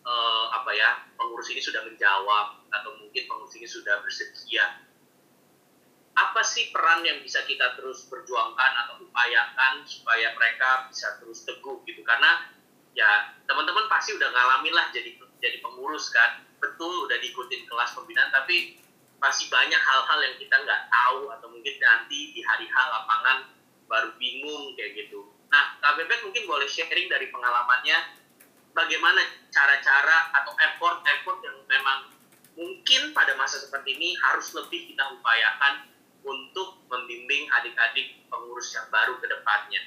[0.04, 4.86] uh, apa ya pengurus ini sudah menjawab atau mungkin pengurus ini sudah bersedia
[6.16, 11.84] apa sih peran yang bisa kita terus perjuangkan atau upayakan supaya mereka bisa terus teguh
[11.84, 12.56] gitu karena
[12.96, 15.12] ya teman-teman pasti udah ngalamin lah jadi
[15.44, 18.80] jadi pengurus kan betul udah diikutin kelas pembinaan tapi
[19.20, 23.38] masih banyak hal-hal yang kita nggak tahu atau mungkin nanti di hari H lapangan
[23.86, 25.35] baru bingung kayak gitu.
[25.50, 27.98] Nah, Kak Bebek mungkin boleh sharing dari pengalamannya
[28.76, 32.12] bagaimana cara-cara atau effort-effort yang memang
[32.56, 35.88] mungkin pada masa seperti ini harus lebih kita upayakan
[36.26, 39.82] untuk membimbing adik-adik pengurus yang baru ke depannya.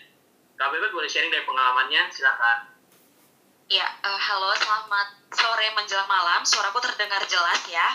[0.59, 2.79] Kak Bebek boleh sharing dari pengalamannya, silakan.
[3.69, 6.41] Ya, uh, halo, selamat sore menjelang malam.
[6.41, 7.93] Suaraku terdengar jelas ya?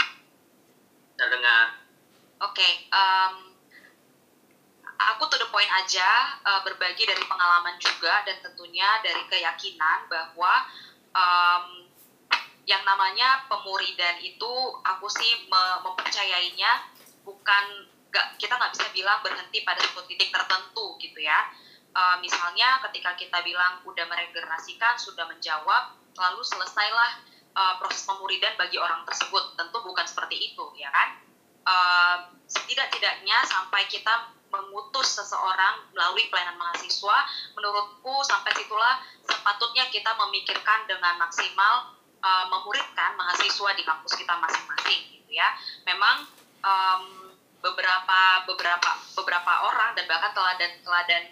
[1.17, 1.81] Terdengar.
[2.43, 3.52] Oke, okay, um,
[4.97, 10.53] aku to the point aja uh, berbagi dari pengalaman juga dan tentunya dari keyakinan bahwa
[11.13, 11.65] um,
[12.63, 14.53] yang namanya pemuridan itu
[14.87, 15.47] aku sih
[15.83, 16.87] mempercayainya
[17.27, 21.51] bukan gak, kita nggak bisa bilang berhenti pada satu titik tertentu gitu ya.
[21.93, 27.21] Uh, misalnya ketika kita bilang udah meregenerasikan sudah menjawab lalu selesailah
[27.53, 29.59] uh, proses pemuridan bagi orang tersebut.
[29.59, 31.09] Tentu bukan seperti itu ya kan?
[31.63, 32.17] Uh,
[32.47, 37.17] setidak-tidaknya sampai kita mengutus seseorang melalui pelayanan mahasiswa,
[37.57, 45.01] menurutku sampai situlah sepatutnya kita memikirkan dengan maksimal uh, memuridkan mahasiswa di kampus kita masing-masing
[45.17, 45.49] gitu ya.
[45.89, 46.29] Memang
[46.61, 47.03] um,
[47.65, 51.23] beberapa beberapa beberapa orang dan bahkan teladan-teladan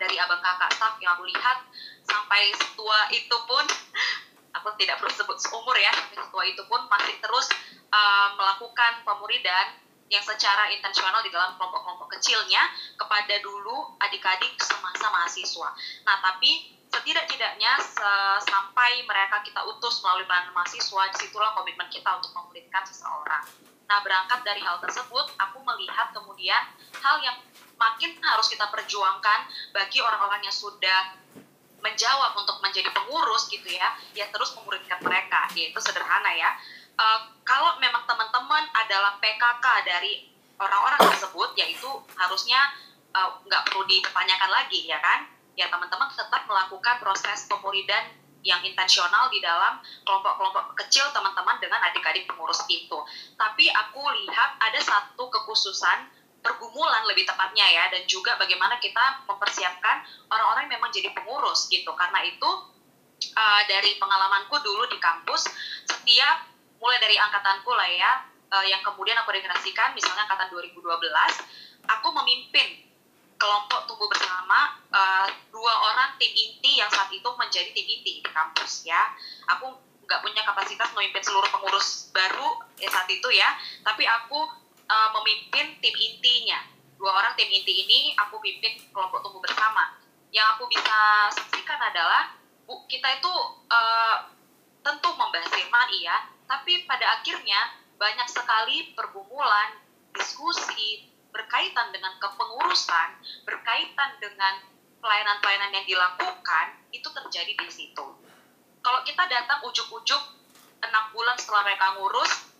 [0.00, 1.60] dari abang kakak staff yang aku lihat
[2.08, 3.64] sampai setua itu pun
[4.56, 7.52] aku tidak perlu sebut seumur ya sampai setua itu pun masih terus
[7.92, 9.76] uh, melakukan pemuridan
[10.10, 12.66] yang secara intensional di dalam kelompok-kelompok kecilnya
[12.98, 15.70] kepada dulu adik-adik semasa mahasiswa.
[16.02, 17.78] Nah, tapi setidak-tidaknya
[18.42, 23.46] sampai mereka kita utus melalui pelayanan mahasiswa, di situlah komitmen kita untuk memuridkan seseorang.
[23.86, 26.58] Nah, berangkat dari hal tersebut, aku melihat kemudian
[26.98, 27.38] hal yang
[27.78, 31.14] makin harus kita perjuangkan bagi orang-orang yang sudah
[31.80, 36.52] menjawab untuk menjadi pengurus gitu ya, ya terus memuridkan mereka, yaitu sederhana ya
[37.00, 40.28] uh, kalau memang teman-teman adalah PKK dari
[40.60, 41.88] orang-orang tersebut, yaitu
[42.20, 42.60] harusnya
[43.16, 45.24] eh, nggak uh, perlu dipertanyakan lagi ya kan?
[45.56, 48.12] Ya teman-teman tetap melakukan proses pemuridan
[48.44, 52.98] yang intensional di dalam kelompok-kelompok kecil teman-teman dengan adik-adik pengurus itu.
[53.36, 56.08] Tapi aku lihat ada satu kekhususan
[56.40, 61.92] pergumulan lebih tepatnya ya dan juga bagaimana kita mempersiapkan orang-orang yang memang jadi pengurus gitu.
[61.92, 62.50] Karena itu
[63.36, 65.48] uh, dari pengalamanku dulu di kampus
[65.84, 66.49] setiap
[66.80, 68.12] mulai dari angkatanku lah ya.
[68.50, 70.82] Uh, yang kemudian aku regenerasikan misalnya angkatan 2012
[71.86, 72.82] aku memimpin
[73.38, 78.22] kelompok tumbuh bersama uh, dua orang tim inti yang saat itu menjadi tim inti di
[78.26, 79.14] kampus ya.
[79.56, 83.54] Aku nggak punya kapasitas memimpin seluruh pengurus baru ya saat itu ya
[83.86, 84.50] tapi aku
[84.90, 86.60] uh, memimpin tim intinya.
[87.00, 89.96] Dua orang tim inti ini aku pimpin kelompok tumbuh bersama.
[90.34, 90.98] Yang aku bisa
[91.32, 92.36] saksikan adalah
[92.68, 93.32] bu kita itu
[93.72, 94.16] uh,
[94.84, 99.78] tentu membahas firman iya, tapi pada akhirnya banyak sekali pergumulan,
[100.10, 103.08] diskusi berkaitan dengan kepengurusan,
[103.46, 104.58] berkaitan dengan
[104.98, 108.06] pelayanan-pelayanan yang dilakukan itu terjadi di situ.
[108.82, 110.22] Kalau kita datang ujuk-ujuk
[110.82, 112.50] enam bulan setelah mereka ngurus,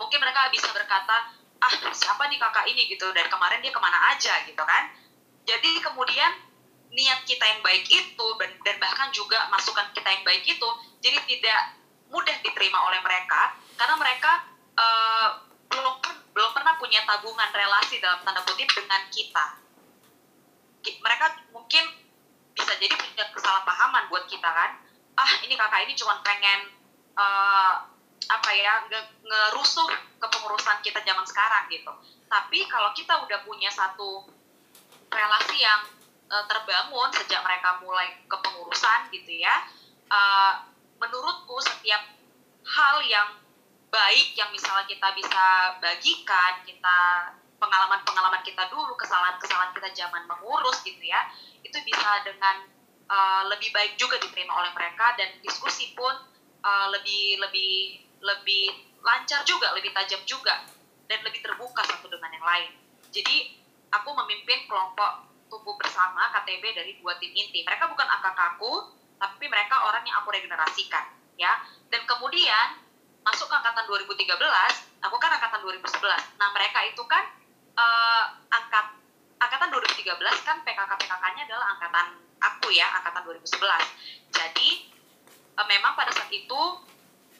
[0.00, 4.16] mungkin mereka bisa berkata, ah siapa nih kakak ini gitu, dari kemarin dia ke mana
[4.16, 4.88] aja gitu kan.
[5.44, 6.32] Jadi kemudian
[6.88, 10.68] niat kita yang baik itu dan bahkan juga masukan kita yang baik itu
[11.04, 11.60] jadi tidak
[12.08, 14.32] mudah diterima oleh mereka karena mereka
[14.74, 15.28] uh,
[15.68, 15.94] belum
[16.32, 19.46] belum pernah punya tabungan relasi dalam tanda kutip dengan kita.
[20.88, 21.84] Mereka mungkin
[22.54, 24.80] bisa jadi punya kesalahpahaman buat kita kan.
[25.18, 26.72] Ah ini kakak ini cuma pengen
[27.18, 27.84] uh,
[28.28, 29.88] apa ya nge ngerusuh
[30.22, 31.92] kepengurusan kita zaman sekarang gitu.
[32.30, 34.30] Tapi kalau kita udah punya satu
[35.12, 35.80] relasi yang
[36.30, 39.64] uh, terbangun sejak mereka mulai kepengurusan gitu ya
[40.12, 40.52] uh,
[40.98, 42.02] menurutku setiap
[42.68, 43.38] hal yang
[43.88, 45.44] baik yang misalnya kita bisa
[45.80, 46.98] bagikan kita
[47.58, 51.26] pengalaman-pengalaman kita dulu, kesalahan-kesalahan kita zaman mengurus gitu ya,
[51.66, 52.70] itu bisa dengan
[53.10, 56.14] uh, lebih baik juga diterima oleh mereka dan diskusi pun
[56.62, 58.64] uh, lebih lebih lebih
[59.02, 60.66] lancar juga, lebih tajam juga
[61.10, 62.70] dan lebih terbuka satu dengan yang lain.
[63.10, 63.58] Jadi
[63.90, 67.64] aku memimpin kelompok tumbuh bersama KTB dari dua tim inti.
[67.64, 71.04] Mereka bukan angka-kaku, tapi mereka orang yang aku regenerasikan,
[71.34, 71.52] ya.
[71.90, 72.78] Dan kemudian
[73.26, 74.24] masuk ke angkatan 2013,
[75.04, 76.38] aku kan angkatan 2011.
[76.38, 77.24] Nah, mereka itu kan
[77.76, 78.86] uh, angkat
[79.38, 82.06] angkatan 2013 kan PKK PKK-nya adalah angkatan
[82.38, 84.34] aku ya, angkatan 2011.
[84.34, 84.68] Jadi
[85.58, 86.62] uh, memang pada saat itu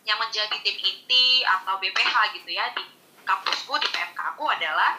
[0.06, 2.80] yang menjadi tim inti atau BPH gitu ya di
[3.28, 4.96] kampusku di PMK aku adalah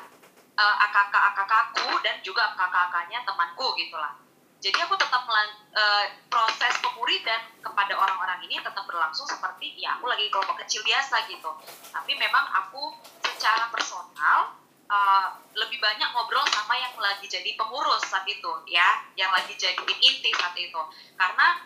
[0.54, 4.14] uh, AKK AKK aku dan juga AKK AKK-nya temanku gitulah.
[4.60, 10.28] Jadi aku tetap uh, proses pemuridan kepada orang-orang ini tetap berlangsung seperti ya aku lagi
[10.28, 11.48] kelompok kecil biasa gitu.
[11.96, 12.92] Tapi memang aku
[13.24, 14.60] secara personal
[14.92, 19.00] uh, lebih banyak ngobrol sama yang lagi jadi pengurus saat itu ya.
[19.16, 20.82] Yang lagi jadi tim inti saat itu.
[21.16, 21.64] Karena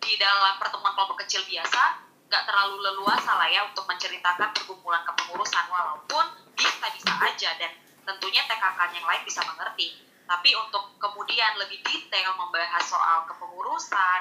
[0.00, 2.00] di dalam pertemuan kelompok kecil biasa
[2.32, 5.68] nggak terlalu leluasa lah ya untuk menceritakan pergumulan kepengurusan.
[5.68, 6.24] Walaupun
[6.56, 7.76] bisa bisa aja dan
[8.08, 14.20] tentunya TKK yang lain bisa mengerti tapi untuk kemudian lebih detail membahas soal kepengurusan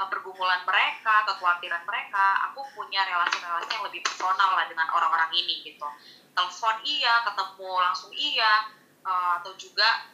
[0.00, 5.60] eh, pergumulan mereka, kekhawatiran mereka, aku punya relasi-relasi yang lebih personal lah dengan orang-orang ini
[5.60, 5.84] gitu.
[6.32, 8.72] Telepon iya ketemu langsung iya
[9.04, 10.08] uh, atau juga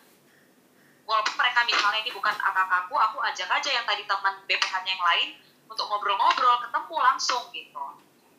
[1.07, 5.29] walaupun mereka misalnya ini bukan kakakku aku ajak aja yang tadi teman BPH-nya yang lain
[5.69, 7.85] untuk ngobrol-ngobrol ketemu langsung gitu.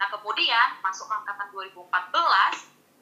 [0.02, 1.86] Nah kemudian masuk angkatan 2014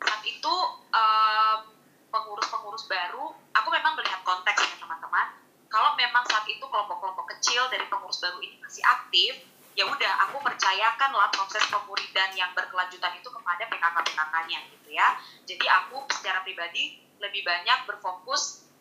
[0.06, 0.56] saat itu
[0.92, 1.75] um,
[2.16, 5.36] pengurus-pengurus baru aku memang melihat konteksnya teman-teman
[5.68, 9.44] kalau memang saat itu kelompok-kelompok kecil dari pengurus baru ini masih aktif
[9.76, 15.20] ya udah aku percayakanlah proses pemuridan yang berkelanjutan itu kepada PKK PKK-nya gitu ya.
[15.44, 18.72] Jadi aku secara pribadi lebih banyak berfokus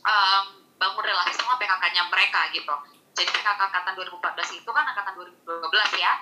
[0.00, 2.72] um, bangun relasi sama PKK-nya mereka gitu.
[3.12, 5.12] Jadi PKK angkatan 2014 itu kan angkatan
[5.44, 6.12] 2012 ya.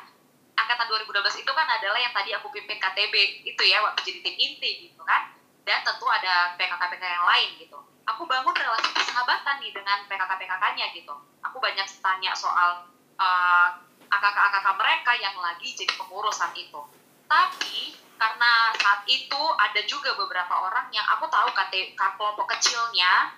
[0.58, 4.34] Angkatan 2012 itu kan adalah yang tadi aku pimpin KTB itu ya waktu jadi tim
[4.34, 5.30] inti gitu kan.
[5.68, 7.76] Dan tentu ada PKK-PKK yang lain gitu.
[8.08, 11.12] Aku bangun relasi persahabatan nih dengan PKK-PKK-nya gitu.
[11.44, 12.88] Aku banyak tanya soal
[13.20, 13.68] uh,
[14.08, 16.80] AKK-AKK mereka yang lagi jadi pengurus saat itu.
[17.28, 23.36] Tapi karena saat itu ada juga beberapa orang yang aku tahu KT, kelompok kecilnya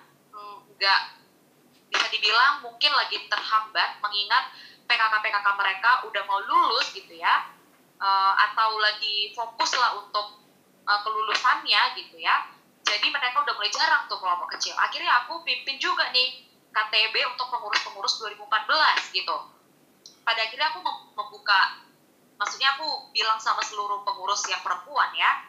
[0.81, 1.01] nggak
[1.93, 4.49] bisa dibilang mungkin lagi terhambat mengingat
[4.89, 7.45] PKK-PKK mereka udah mau lulus gitu ya
[8.01, 10.40] uh, atau lagi fokus lah untuk
[10.85, 12.49] uh, kelulusannya gitu ya.
[12.81, 14.73] Jadi mereka udah mulai jarang tuh kelompok kecil.
[14.75, 19.37] Akhirnya aku pimpin juga nih KTB untuk pengurus-pengurus 2014 gitu.
[20.21, 20.79] Pada akhirnya aku
[21.15, 21.81] membuka
[22.41, 25.45] maksudnya aku bilang sama seluruh pengurus yang perempuan ya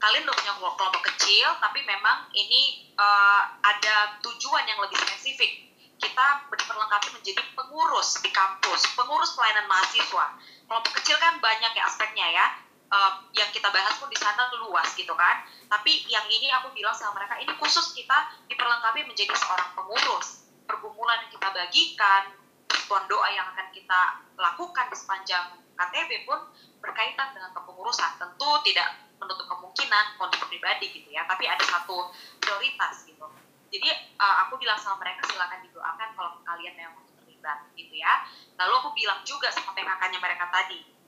[0.00, 5.68] kalian udah punya kelompok kecil tapi memang ini uh, ada tujuan yang lebih spesifik.
[6.00, 10.40] Kita diperlengkapi menjadi pengurus di kampus pengurus pelayanan mahasiswa.
[10.64, 12.46] Kelompok kecil kan banyak ya aspeknya ya
[12.90, 16.92] uh, yang kita bahas pun di sana luas gitu kan tapi yang ini aku bilang
[16.92, 22.22] sama mereka ini khusus kita diperlengkapi menjadi seorang pengurus pergumulan yang kita bagikan
[22.70, 24.00] respon doa yang akan kita
[24.38, 25.44] lakukan di sepanjang
[25.78, 26.38] KTB pun
[26.84, 28.20] berkaitan dengan kepengurusan.
[28.20, 33.26] Tentu tidak menutup kemungkinan kondisi pribadi gitu ya, tapi ada satu prioritas gitu.
[33.70, 33.88] Jadi
[34.18, 38.26] uh, aku bilang sama mereka silakan didoakan kalau kalian memang terlibat gitu ya.
[38.58, 40.99] Lalu aku bilang juga sama PKK-nya mereka tadi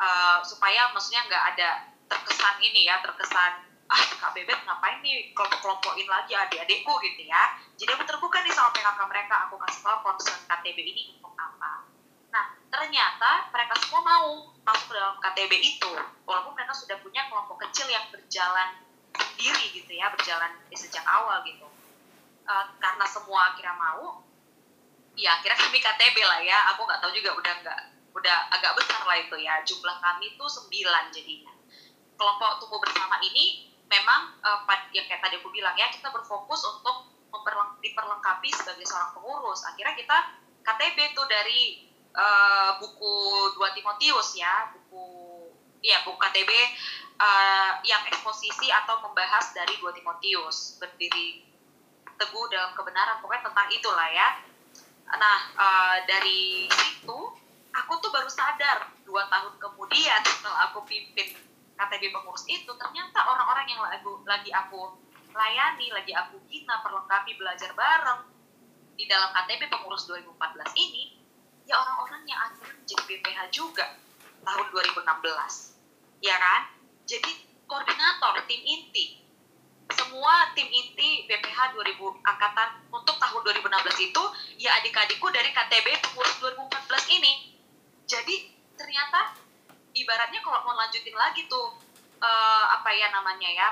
[0.00, 1.68] uh, supaya maksudnya nggak ada
[2.08, 7.58] terkesan ini ya, terkesan ah Kak Bebet ngapain nih kelompok-kelompokin lagi adik-adikku gitu ya.
[7.74, 11.90] Jadi aku terbuka nih sama PKK mereka aku kasih tahu concern KTB ini untuk apa.
[12.30, 14.26] Nah ternyata mereka semua mau
[14.62, 15.92] masuk ke dalam KTB itu
[16.22, 18.78] walaupun mereka sudah punya kelompok kecil yang berjalan
[19.10, 21.66] sendiri gitu ya berjalan sejak awal gitu.
[22.46, 24.22] Uh, karena semua akhirnya mau
[25.18, 26.58] ya akhirnya kami KTB lah ya.
[26.74, 27.80] Aku nggak tahu juga udah nggak
[28.14, 29.62] udah agak besar lah itu ya.
[29.62, 31.52] Jumlah kami itu sembilan jadinya.
[32.18, 34.62] Kelompok tumbuh bersama ini memang uh,
[34.94, 37.10] yang kayak tadi aku bilang ya kita berfokus untuk
[37.82, 39.66] diperlengkapi sebagai seorang pengurus.
[39.66, 40.18] Akhirnya kita
[40.62, 43.14] KTB tuh dari uh, buku
[43.56, 45.04] dua Timotius ya buku
[45.80, 46.50] ya buku KTB
[47.16, 50.78] uh, yang eksposisi atau membahas dari dua Timotius.
[50.78, 51.46] Berdiri
[52.20, 54.28] teguh dalam kebenaran pokoknya tentang itulah ya.
[55.16, 57.39] Nah uh, dari situ
[57.74, 61.34] aku tuh baru sadar dua tahun kemudian setelah aku pimpin
[61.78, 65.00] KTB pengurus itu ternyata orang-orang yang lagi, lagi aku
[65.30, 68.26] layani lagi aku bina perlengkapi belajar bareng
[68.98, 70.34] di dalam KTB pengurus 2014
[70.76, 71.16] ini
[71.64, 73.86] ya orang-orang yang akhirnya menjadi BPH juga
[74.44, 75.70] tahun 2016
[76.20, 76.62] ya kan?
[77.08, 77.32] Jadi
[77.64, 79.22] koordinator tim inti.
[79.90, 84.22] Semua tim inti BPH 2000 angkatan untuk tahun 2016 itu
[84.62, 87.32] ya adik-adikku dari KTB pengurus 2014 ini.
[88.10, 89.38] Jadi ternyata
[89.94, 91.78] ibaratnya kalau mau lanjutin lagi tuh
[92.18, 93.68] uh, apa ya namanya ya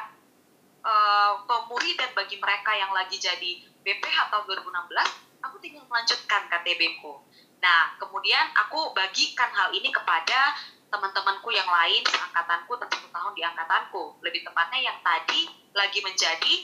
[0.87, 7.03] uh, pemuri dan bagi mereka yang lagi jadi BPH tahun 2016, aku tinggal melanjutkan KTB
[7.03, 7.19] ku.
[7.59, 10.55] Nah, kemudian aku bagikan hal ini kepada
[10.89, 16.55] teman-temanku yang lain seangkatanku satu tahun di angkatanku lebih tepatnya yang tadi lagi menjadi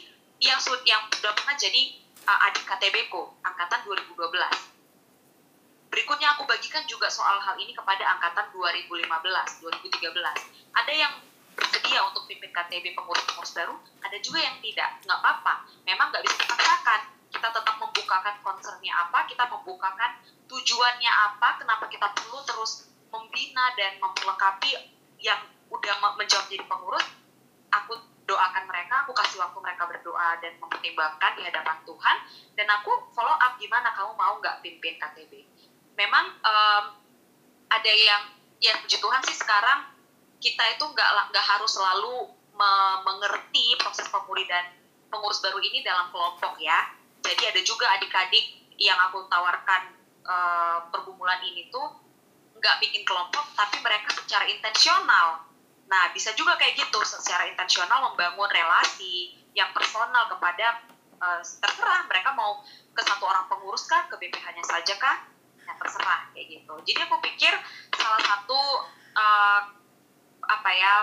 [0.41, 4.74] yang sudah pernah jadi uh, adik KTB ku angkatan 2012
[5.95, 10.11] berikutnya aku bagikan juga soal hal ini kepada angkatan 2015 2013
[10.75, 11.15] ada yang
[11.55, 14.99] bersedia untuk pimpin KTB pengurus-pengurus baru ada juga yang tidak.
[15.07, 17.01] Nggak apa-apa memang nggak bisa dipaksakan.
[17.31, 20.19] Kita tetap membukakan concernnya apa kita membukakan
[20.51, 24.75] tujuannya apa kenapa kita perlu terus membina dan memperlengkapi
[25.23, 27.07] yang udah menjawab jadi pengurus.
[27.71, 27.95] Aku
[28.27, 32.17] doakan mereka aku kasih waktu mereka berdoa dan mempertimbangkan di hadapan Tuhan.
[32.59, 35.54] Dan aku follow up gimana kamu mau nggak pimpin KTB
[35.95, 36.85] memang um,
[37.71, 38.23] ada yang
[38.63, 39.91] ya puji Tuhan sih sekarang
[40.39, 42.73] kita itu nggak nggak harus selalu me
[43.03, 44.71] mengerti proses pemuridan
[45.11, 46.91] pengurus baru ini dalam kelompok ya.
[47.25, 49.95] Jadi ada juga adik-adik yang aku tawarkan
[50.27, 51.87] uh, pergumulan ini tuh
[52.59, 55.47] nggak bikin kelompok tapi mereka secara intensional.
[55.89, 60.85] Nah bisa juga kayak gitu secara intensional membangun relasi yang personal kepada
[61.23, 62.61] uh, terserah mereka mau
[62.95, 65.34] ke satu orang pengurus kah ke BPH-nya saja kah
[65.65, 66.75] ya terserah kayak gitu.
[66.85, 67.53] Jadi aku pikir
[67.97, 68.61] salah satu
[69.17, 69.61] uh,
[70.45, 70.95] apa ya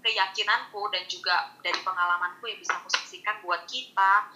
[0.00, 4.32] keyakinanku dan juga dari pengalamanku yang bisa aku saksikan buat kita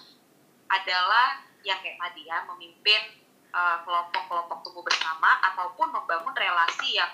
[0.68, 3.24] adalah yang kayak tadi ya memimpin
[3.54, 7.06] Eh, kelompok-kelompok tumbuh bersama ataupun membangun relasi yang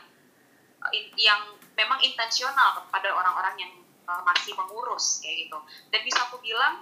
[0.89, 3.73] eh, yang memang intensional kepada orang-orang yang
[4.09, 5.61] uh, masih mengurus kayak gitu.
[5.93, 6.81] Dan bisa aku bilang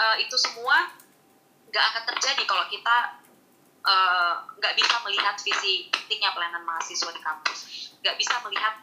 [0.00, 0.88] uh, itu semua
[1.68, 2.96] nggak akan terjadi kalau kita
[3.84, 7.58] nggak uh, bisa melihat visi pentingnya pelayanan mahasiswa di kampus.
[8.00, 8.74] Nggak bisa melihat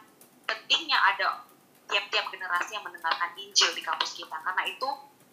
[0.46, 1.42] pentingnya ada
[1.90, 4.38] tiap-tiap generasi yang mendengarkan Injil di kampus kita.
[4.38, 4.88] Karena itu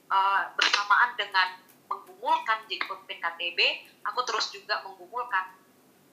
[0.10, 3.60] uh, bersamaan dengan menggumulkan jadi pemimpin KTB,
[4.06, 5.58] aku terus juga menggumulkan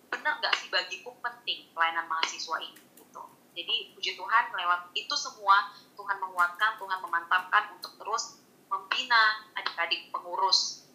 [0.06, 2.80] benar nggak sih bagiku penting pelayanan mahasiswa ini?
[3.00, 3.22] Gitu.
[3.56, 8.38] Jadi puji Tuhan lewat itu semua Tuhan menguatkan, Tuhan memantapkan untuk terus
[8.68, 10.85] membina adik-adik pengurus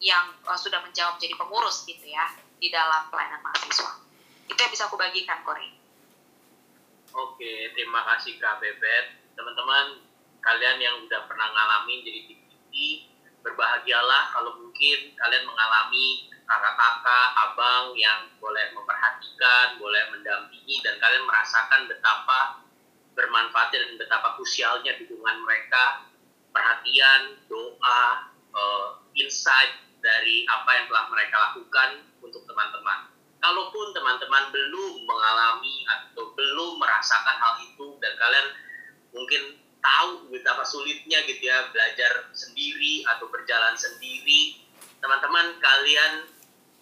[0.00, 2.24] yang uh, sudah menjawab jadi pengurus gitu ya
[2.56, 4.00] di dalam pelayanan mahasiswa.
[4.48, 5.68] Itu yang bisa aku bagikan, Kori.
[7.12, 9.20] Oke, terima kasih Kak Bebet.
[9.36, 10.00] Teman-teman,
[10.40, 13.10] kalian yang udah pernah ngalamin jadi tinggi
[13.40, 21.86] berbahagialah kalau mungkin kalian mengalami kakak-kakak, abang yang boleh memperhatikan, boleh mendampingi, dan kalian merasakan
[21.86, 22.66] betapa
[23.14, 26.10] bermanfaatnya dan betapa krusialnya dukungan mereka,
[26.50, 31.90] perhatian, doa, uh, insight dari apa yang telah mereka lakukan
[32.20, 33.08] untuk teman-teman.
[33.40, 38.46] Kalaupun teman-teman belum mengalami atau belum merasakan hal itu dan kalian
[39.16, 44.60] mungkin tahu betapa sulitnya gitu ya belajar sendiri atau berjalan sendiri
[45.00, 46.28] teman-teman kalian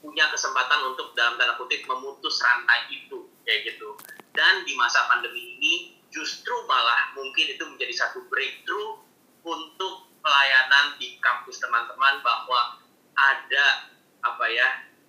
[0.03, 3.95] punya kesempatan untuk dalam tanda kutip memutus rantai itu kayak gitu
[4.35, 5.75] dan di masa pandemi ini
[6.11, 9.03] justru malah mungkin itu menjadi satu breakthrough
[9.47, 12.83] untuk pelayanan di kampus teman-teman bahwa
[13.19, 13.67] ada
[14.23, 14.69] apa ya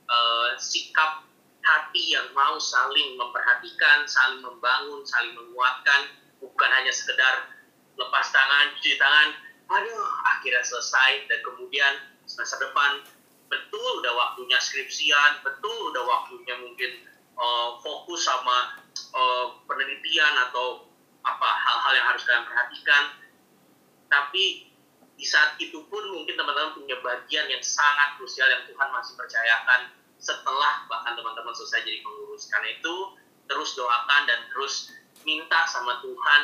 [0.10, 1.26] uh, sikap
[1.62, 6.10] hati yang mau saling memperhatikan, saling membangun, saling menguatkan,
[6.42, 7.54] bukan hanya sekedar
[8.00, 9.30] lepas tangan, cuci tangan,
[9.70, 10.08] aduh
[10.38, 11.94] akhirnya selesai dan kemudian
[12.26, 13.06] semester depan
[13.50, 16.92] betul udah waktunya skripsian, betul udah waktunya mungkin
[17.36, 18.78] uh, fokus sama
[19.14, 20.86] uh, penelitian atau
[21.26, 23.04] apa hal-hal yang harus kalian perhatikan.
[24.10, 24.69] Tapi
[25.20, 29.92] di saat itu pun mungkin teman-teman punya bagian yang sangat krusial yang Tuhan masih percayakan
[30.16, 32.48] setelah bahkan teman-teman selesai jadi pengurus.
[32.48, 32.96] Karena itu
[33.52, 34.96] terus doakan dan terus
[35.28, 36.42] minta sama Tuhan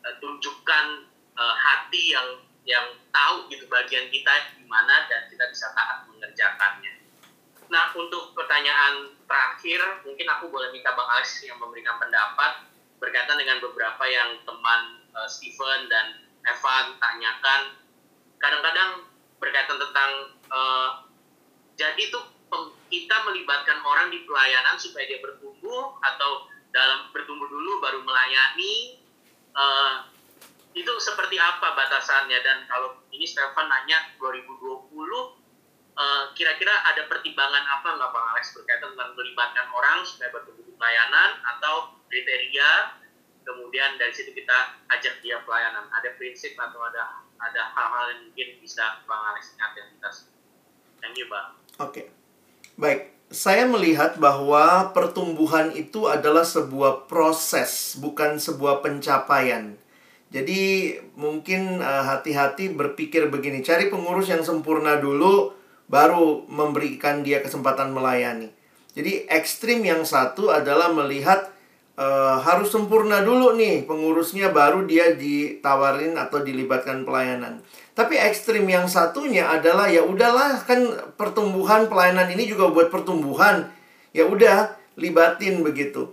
[0.00, 0.86] uh, tunjukkan
[1.36, 2.28] uh, hati yang
[2.64, 7.04] yang tahu gitu bagian kita di mana dan kita bisa taat mengerjakannya.
[7.68, 12.64] Nah, untuk pertanyaan terakhir, mungkin aku boleh minta Bang Alex yang memberikan pendapat
[12.96, 17.62] berkaitan dengan beberapa yang teman uh, Steven dan Evan tanyakan.
[18.38, 19.08] Kadang-kadang
[19.40, 20.10] berkaitan tentang
[20.52, 20.90] uh,
[21.74, 22.20] jadi itu
[22.88, 29.02] kita melibatkan orang di pelayanan supaya dia bertumbuh atau dalam bertumbuh dulu baru melayani
[29.54, 30.06] uh,
[30.74, 34.90] itu seperti apa batasannya dan kalau ini Stefan nanya 2020
[35.94, 40.74] uh, kira-kira ada pertimbangan apa nggak Pak Alex berkaitan dengan melibatkan orang supaya bertumbuh di
[40.74, 43.02] pelayanan atau kriteria
[43.44, 45.86] kemudian dari situ kita ajak dia pelayanan.
[45.92, 50.10] Ada prinsip atau ada ada hal-hal yang mungkin bisa Bang Alex ingatkan kita
[51.02, 51.44] thank you Pak
[51.80, 51.92] oke.
[51.92, 52.06] Okay.
[52.80, 53.00] baik.
[53.34, 59.74] Saya melihat bahwa pertumbuhan itu adalah sebuah proses bukan sebuah pencapaian.
[60.30, 65.50] Jadi mungkin eh, hati-hati berpikir begini, cari pengurus yang sempurna dulu
[65.90, 68.54] baru memberikan dia kesempatan melayani.
[68.94, 71.53] Jadi ekstrim yang satu adalah melihat
[71.98, 77.62] uh, harus sempurna dulu nih pengurusnya baru dia ditawarin atau dilibatkan pelayanan.
[77.94, 80.82] Tapi ekstrim yang satunya adalah ya udahlah kan
[81.14, 83.70] pertumbuhan pelayanan ini juga buat pertumbuhan.
[84.10, 86.10] Ya udah libatin begitu.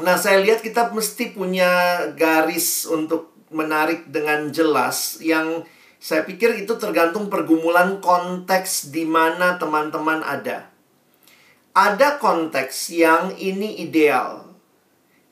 [0.00, 5.66] Nah, saya lihat kita mesti punya garis untuk menarik dengan jelas yang
[6.00, 10.72] saya pikir itu tergantung pergumulan konteks di mana teman-teman ada.
[11.76, 14.49] Ada konteks yang ini ideal.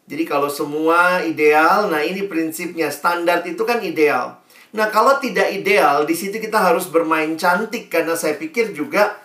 [0.09, 4.40] Jadi kalau semua ideal, nah ini prinsipnya standar itu kan ideal.
[4.72, 9.20] Nah, kalau tidak ideal, di situ kita harus bermain cantik karena saya pikir juga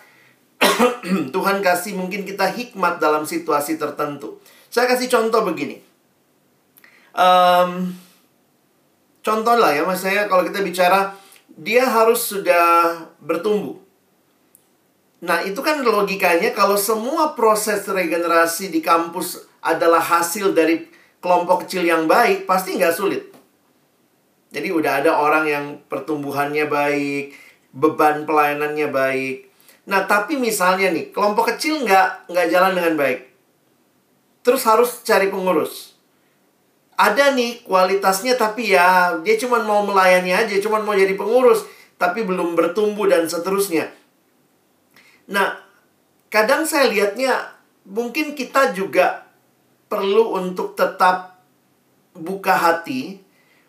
[1.34, 4.40] Tuhan kasih mungkin kita hikmat dalam situasi tertentu.
[4.68, 5.80] Saya kasih contoh begini.
[7.16, 7.96] Um,
[9.24, 11.16] contoh lah ya, mas saya kalau kita bicara
[11.48, 13.80] dia harus sudah bertumbuh.
[15.24, 20.84] Nah, itu kan logikanya kalau semua proses regenerasi di kampus adalah hasil dari
[21.24, 23.32] kelompok kecil yang baik, pasti nggak sulit.
[24.52, 27.34] Jadi udah ada orang yang pertumbuhannya baik,
[27.72, 29.50] beban pelayanannya baik.
[29.88, 33.34] Nah, tapi misalnya nih, kelompok kecil nggak nggak jalan dengan baik
[34.44, 35.96] terus harus cari pengurus.
[36.94, 41.66] Ada nih kualitasnya tapi ya dia cuma mau melayani aja, cuma mau jadi pengurus,
[41.98, 43.90] tapi belum bertumbuh dan seterusnya.
[45.26, 45.58] Nah,
[46.30, 47.50] kadang saya lihatnya
[47.88, 49.23] mungkin kita juga
[49.94, 51.38] perlu untuk tetap
[52.18, 53.22] buka hati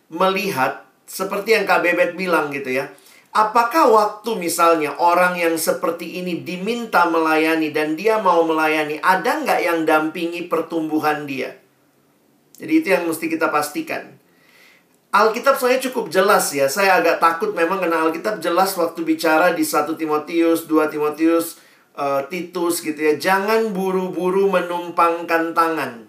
[0.09, 2.89] melihat seperti yang Kak Bebet bilang gitu ya
[3.35, 9.59] Apakah waktu misalnya orang yang seperti ini diminta melayani dan dia mau melayani, ada nggak
[9.59, 11.51] yang dampingi pertumbuhan dia?
[12.55, 14.15] Jadi itu yang mesti kita pastikan.
[15.11, 16.71] Alkitab saya cukup jelas ya.
[16.71, 21.59] Saya agak takut memang karena Alkitab jelas waktu bicara di 1 Timotius, 2 Timotius,
[21.99, 23.19] uh, Titus gitu ya.
[23.19, 26.04] Jangan buru-buru menumpangkan tangan.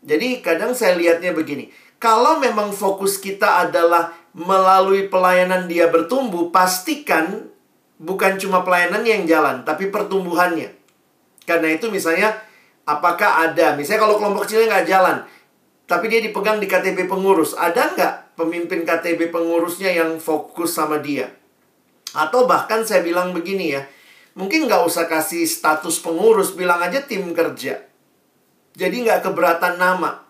[0.00, 1.68] Jadi kadang saya lihatnya begini.
[2.00, 7.50] Kalau memang fokus kita adalah melalui pelayanan dia bertumbuh, pastikan
[8.00, 10.72] bukan cuma pelayanannya yang jalan, tapi pertumbuhannya.
[11.44, 12.32] Karena itu misalnya,
[12.88, 15.16] apakah ada, misalnya kalau kelompok kecilnya nggak jalan,
[15.84, 21.28] tapi dia dipegang di KTP pengurus, ada nggak pemimpin KTP pengurusnya yang fokus sama dia?
[22.16, 23.84] Atau bahkan saya bilang begini ya,
[24.38, 27.89] mungkin nggak usah kasih status pengurus, bilang aja tim kerja.
[28.74, 30.22] Jadi nggak keberatan nama.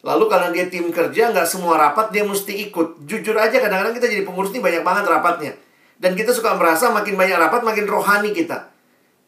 [0.00, 3.04] Lalu karena dia tim kerja, nggak semua rapat dia mesti ikut.
[3.04, 5.52] Jujur aja kadang-kadang kita jadi pengurus ini banyak banget rapatnya.
[6.00, 8.72] Dan kita suka merasa makin banyak rapat, makin rohani kita.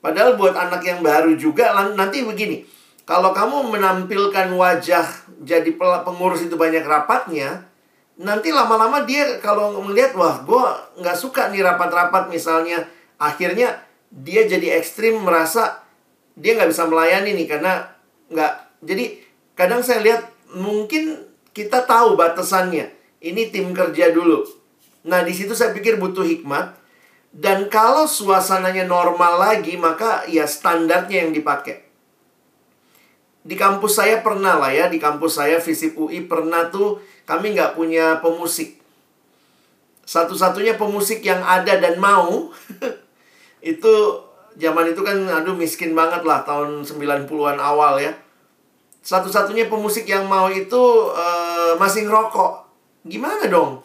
[0.00, 2.64] Padahal buat anak yang baru juga, nanti begini.
[3.04, 5.04] Kalau kamu menampilkan wajah
[5.44, 7.68] jadi pengurus itu banyak rapatnya,
[8.16, 10.62] nanti lama-lama dia kalau melihat, wah gue
[11.04, 12.88] nggak suka nih rapat-rapat misalnya.
[13.20, 15.84] Akhirnya dia jadi ekstrim merasa
[16.32, 17.91] dia nggak bisa melayani nih karena
[18.32, 18.82] nggak.
[18.82, 19.04] Jadi
[19.54, 20.22] kadang saya lihat
[20.56, 22.88] mungkin kita tahu batasannya.
[23.22, 24.42] Ini tim kerja dulu.
[25.06, 26.74] Nah, di situ saya pikir butuh hikmat.
[27.32, 31.88] Dan kalau suasananya normal lagi, maka ya standarnya yang dipakai.
[33.42, 37.74] di kampus saya pernah lah ya, di kampus saya Visip UI pernah tuh kami nggak
[37.74, 38.78] punya pemusik.
[40.06, 42.54] Satu-satunya pemusik yang ada dan mau
[43.74, 43.94] itu
[44.54, 48.14] zaman itu kan aduh miskin banget lah tahun 90-an awal ya.
[49.02, 50.78] Satu-satunya pemusik yang mau itu
[51.10, 52.62] uh, masih ngerokok.
[53.02, 53.82] Gimana dong?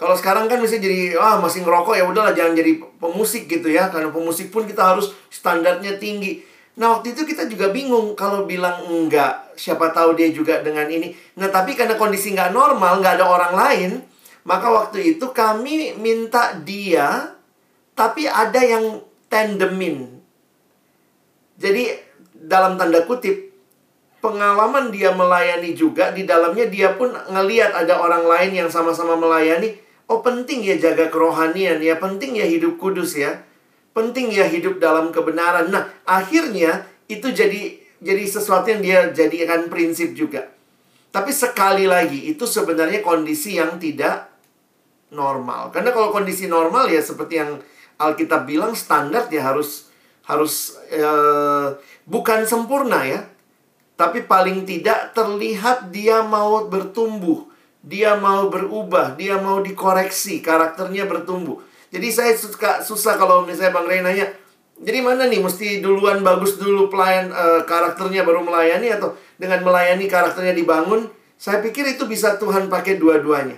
[0.00, 3.92] Kalau sekarang kan bisa jadi ah masih ngerokok ya udahlah jangan jadi pemusik gitu ya
[3.92, 6.40] karena pemusik pun kita harus standarnya tinggi.
[6.80, 11.12] Nah waktu itu kita juga bingung kalau bilang enggak siapa tahu dia juga dengan ini.
[11.36, 13.90] Nah tapi karena kondisi nggak normal nggak ada orang lain
[14.48, 17.36] maka waktu itu kami minta dia
[17.92, 20.08] tapi ada yang tandemin.
[21.60, 21.92] Jadi
[22.32, 23.49] dalam tanda kutip
[24.20, 29.76] pengalaman dia melayani juga di dalamnya dia pun ngeliat ada orang lain yang sama-sama melayani
[30.10, 33.46] Oh penting ya jaga kerohanian ya, penting ya hidup kudus ya.
[33.94, 35.70] Penting ya hidup dalam kebenaran.
[35.70, 40.50] Nah, akhirnya itu jadi jadi sesuatu yang dia jadikan prinsip juga.
[41.14, 44.34] Tapi sekali lagi itu sebenarnya kondisi yang tidak
[45.14, 45.70] normal.
[45.70, 47.62] Karena kalau kondisi normal ya seperti yang
[47.94, 49.94] Alkitab bilang standar ya harus
[50.26, 51.66] harus eh,
[52.02, 53.29] bukan sempurna ya.
[54.00, 57.50] Tapi paling tidak terlihat dia mau bertumbuh
[57.80, 61.64] dia mau berubah, dia mau dikoreksi, karakternya bertumbuh.
[61.88, 64.28] Jadi saya suka susah kalau misalnya Bang Ray nanya,
[64.78, 70.06] jadi mana nih mesti duluan bagus dulu pelayan uh, karakternya baru melayani atau dengan melayani
[70.06, 71.08] karakternya dibangun?
[71.40, 73.56] Saya pikir itu bisa Tuhan pakai dua-duanya.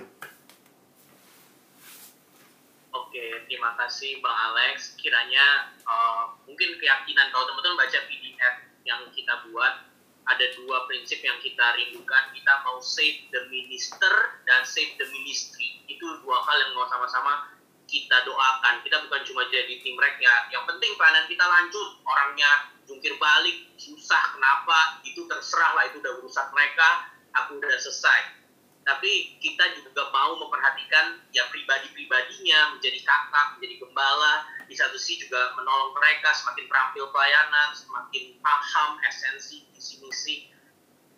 [2.95, 4.95] Oke, terima kasih Bang Alex.
[4.95, 8.55] Kiranya uh, mungkin keyakinan kalau teman-teman baca PDF
[8.87, 9.92] yang kita buat
[10.23, 12.31] ada dua prinsip yang kita rindukan.
[12.31, 15.83] Kita mau save the minister dan save the ministry.
[15.87, 17.51] Itu dua hal yang mau sama-sama
[17.87, 18.83] kita doakan.
[18.83, 20.51] Kita bukan cuma jadi tim rek ya.
[20.51, 21.89] Yang penting pelayanan kita lanjut.
[22.07, 22.51] Orangnya
[22.87, 23.67] jungkir balik.
[23.75, 25.03] Susah kenapa?
[25.03, 25.83] Itu terserah lah.
[25.91, 27.11] Itu udah urusan mereka.
[27.33, 28.42] Aku udah selesai
[28.83, 34.43] tapi kita juga mau memperhatikan ya pribadi-pribadinya menjadi kakak, menjadi gembala.
[34.67, 40.35] Di satu sisi juga menolong mereka semakin terampil pelayanan, semakin paham esensi visi misi.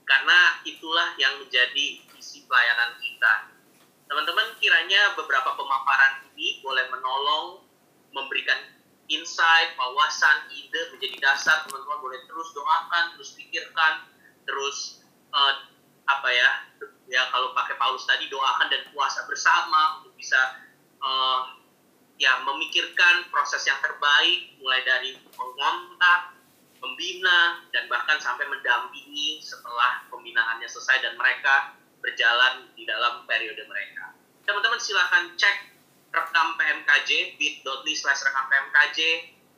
[0.05, 3.33] Karena itulah yang menjadi visi pelayanan kita.
[4.05, 7.65] Teman-teman kiranya beberapa pemaparan ini boleh menolong
[8.13, 8.61] memberikan
[9.09, 11.65] insight, wawasan, ide menjadi dasar.
[11.65, 14.05] Teman-teman boleh terus doakan, terus pikirkan,
[14.45, 15.01] terus
[15.33, 15.65] uh,
[16.05, 16.49] apa ya
[17.05, 20.37] ya kalau pakai Paulus tadi doakan dan puasa bersama untuk bisa
[21.01, 21.53] uh,
[22.15, 26.33] ya memikirkan proses yang terbaik mulai dari mengontak,
[26.79, 34.13] membina dan bahkan sampai mendampingi setelah pembinaannya selesai dan mereka berjalan di dalam periode mereka.
[34.45, 35.57] Teman-teman silahkan cek
[36.13, 38.99] rekam PMKJ bit.ly slash rekam PMKJ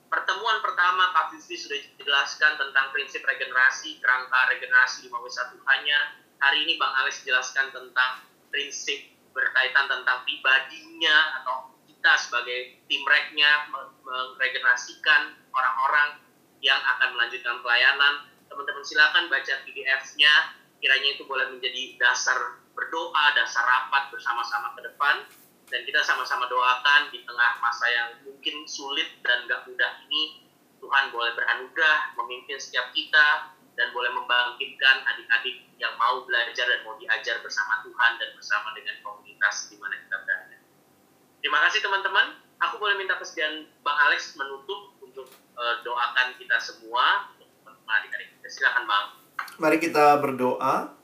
[0.07, 5.99] pertemuan pertama Kak Vivi sudah dijelaskan tentang prinsip regenerasi kerangka regenerasi 5W1 hanya
[6.37, 8.97] hari ini Bang Alex jelaskan tentang prinsip
[9.33, 13.69] berkaitan tentang pribadinya atau kita sebagai tim reknya
[14.05, 16.21] meregenerasikan orang-orang
[16.61, 18.25] yang akan melanjutkan pelayanan.
[18.49, 20.33] Teman-teman silakan baca PDF-nya,
[20.81, 25.25] kiranya itu boleh menjadi dasar berdoa, dasar rapat bersama-sama ke depan.
[25.67, 30.47] Dan kita sama-sama doakan di tengah masa yang mungkin sulit dan gak mudah ini,
[30.79, 36.97] Tuhan boleh beranugerah memimpin setiap kita, dan boleh membangkitkan adik-adik yang mau belajar dan mau
[36.97, 40.57] diajar bersama Tuhan dan bersama dengan komunitas di mana kita berada.
[41.39, 42.27] Terima kasih teman-teman.
[42.57, 48.49] Aku boleh minta kesediaan Bang Alex menutup untuk uh, doakan kita semua untuk adik-adik kita.
[48.49, 49.05] Silakan Bang.
[49.61, 50.97] Mari kita berdoa.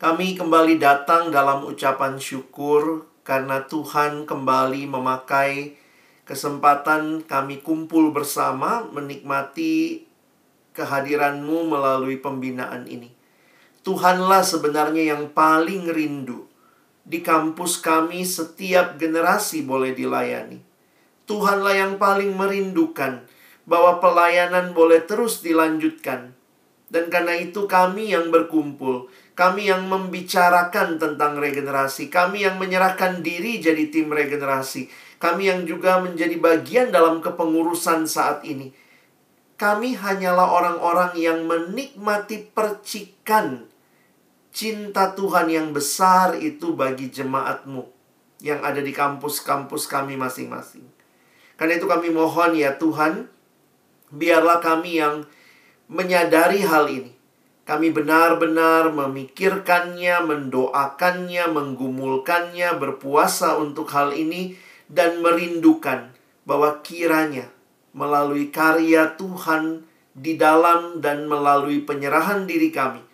[0.00, 5.76] Kami kembali datang dalam ucapan syukur karena Tuhan kembali memakai
[6.24, 10.08] kesempatan kami kumpul bersama menikmati
[10.74, 13.10] kehadiranmu melalui pembinaan ini.
[13.80, 16.44] Tuhanlah sebenarnya yang paling rindu.
[17.00, 20.60] Di kampus kami setiap generasi boleh dilayani.
[21.24, 23.24] Tuhanlah yang paling merindukan
[23.64, 26.36] bahwa pelayanan boleh terus dilanjutkan.
[26.90, 29.06] Dan karena itu kami yang berkumpul,
[29.38, 34.90] kami yang membicarakan tentang regenerasi, kami yang menyerahkan diri jadi tim regenerasi,
[35.22, 38.74] kami yang juga menjadi bagian dalam kepengurusan saat ini
[39.60, 43.68] kami hanyalah orang-orang yang menikmati percikan
[44.56, 47.84] cinta Tuhan yang besar itu bagi jemaatmu
[48.40, 50.88] yang ada di kampus-kampus kami masing-masing.
[51.60, 53.28] Karena itu kami mohon ya Tuhan,
[54.08, 55.28] biarlah kami yang
[55.92, 57.12] menyadari hal ini.
[57.68, 64.56] Kami benar-benar memikirkannya, mendoakannya, menggumulkannya, berpuasa untuk hal ini,
[64.88, 66.16] dan merindukan
[66.48, 67.59] bahwa kiranya
[68.00, 69.84] melalui karya Tuhan
[70.16, 73.04] di dalam dan melalui penyerahan diri kami,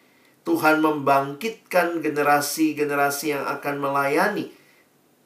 [0.46, 4.54] Tuhan membangkitkan generasi-generasi yang akan melayani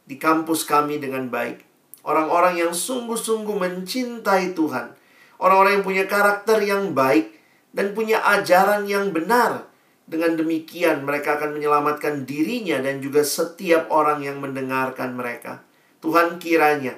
[0.08, 1.60] di kampus kami dengan baik.
[2.00, 4.96] Orang-orang yang sungguh-sungguh mencintai Tuhan.
[5.36, 7.36] Orang-orang yang punya karakter yang baik
[7.76, 9.68] dan punya ajaran yang benar.
[10.10, 15.62] Dengan demikian mereka akan menyelamatkan dirinya dan juga setiap orang yang mendengarkan mereka.
[16.02, 16.96] Tuhan kiranya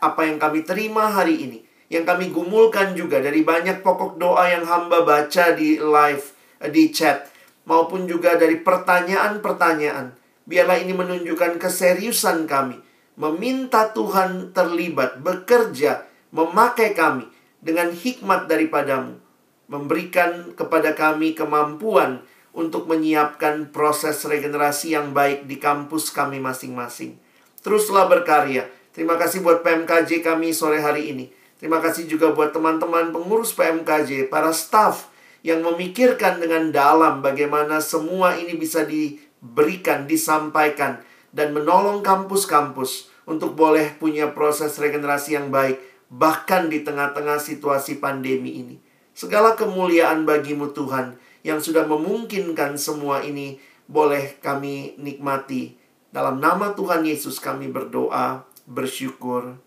[0.00, 4.64] apa yang kami terima hari ini, yang kami gumulkan juga dari banyak pokok doa yang
[4.68, 6.26] hamba baca di live,
[6.68, 7.28] di chat,
[7.64, 10.16] maupun juga dari pertanyaan-pertanyaan.
[10.48, 12.88] Biarlah ini menunjukkan keseriusan kami
[13.18, 17.26] meminta Tuhan terlibat, bekerja, memakai kami
[17.58, 19.18] dengan hikmat daripadamu,
[19.66, 22.22] memberikan kepada kami kemampuan
[22.54, 27.18] untuk menyiapkan proses regenerasi yang baik di kampus kami masing-masing.
[27.60, 28.70] Teruslah berkarya.
[28.94, 31.26] Terima kasih buat PMKJ kami sore hari ini.
[31.58, 35.10] Terima kasih juga buat teman-teman pengurus PMKJ, para staff
[35.42, 41.02] yang memikirkan dengan dalam bagaimana semua ini bisa diberikan, disampaikan,
[41.34, 48.62] dan menolong kampus-kampus untuk boleh punya proses regenerasi yang baik, bahkan di tengah-tengah situasi pandemi
[48.62, 48.76] ini.
[49.12, 53.58] Segala kemuliaan bagimu Tuhan yang sudah memungkinkan semua ini
[53.90, 55.74] boleh kami nikmati.
[56.14, 59.58] Dalam nama Tuhan Yesus kami berdoa, bersyukur.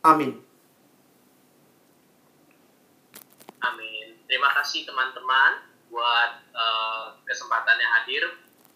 [0.00, 0.47] Amin.
[4.28, 8.28] Terima kasih teman-teman buat uh, kesempatannya hadir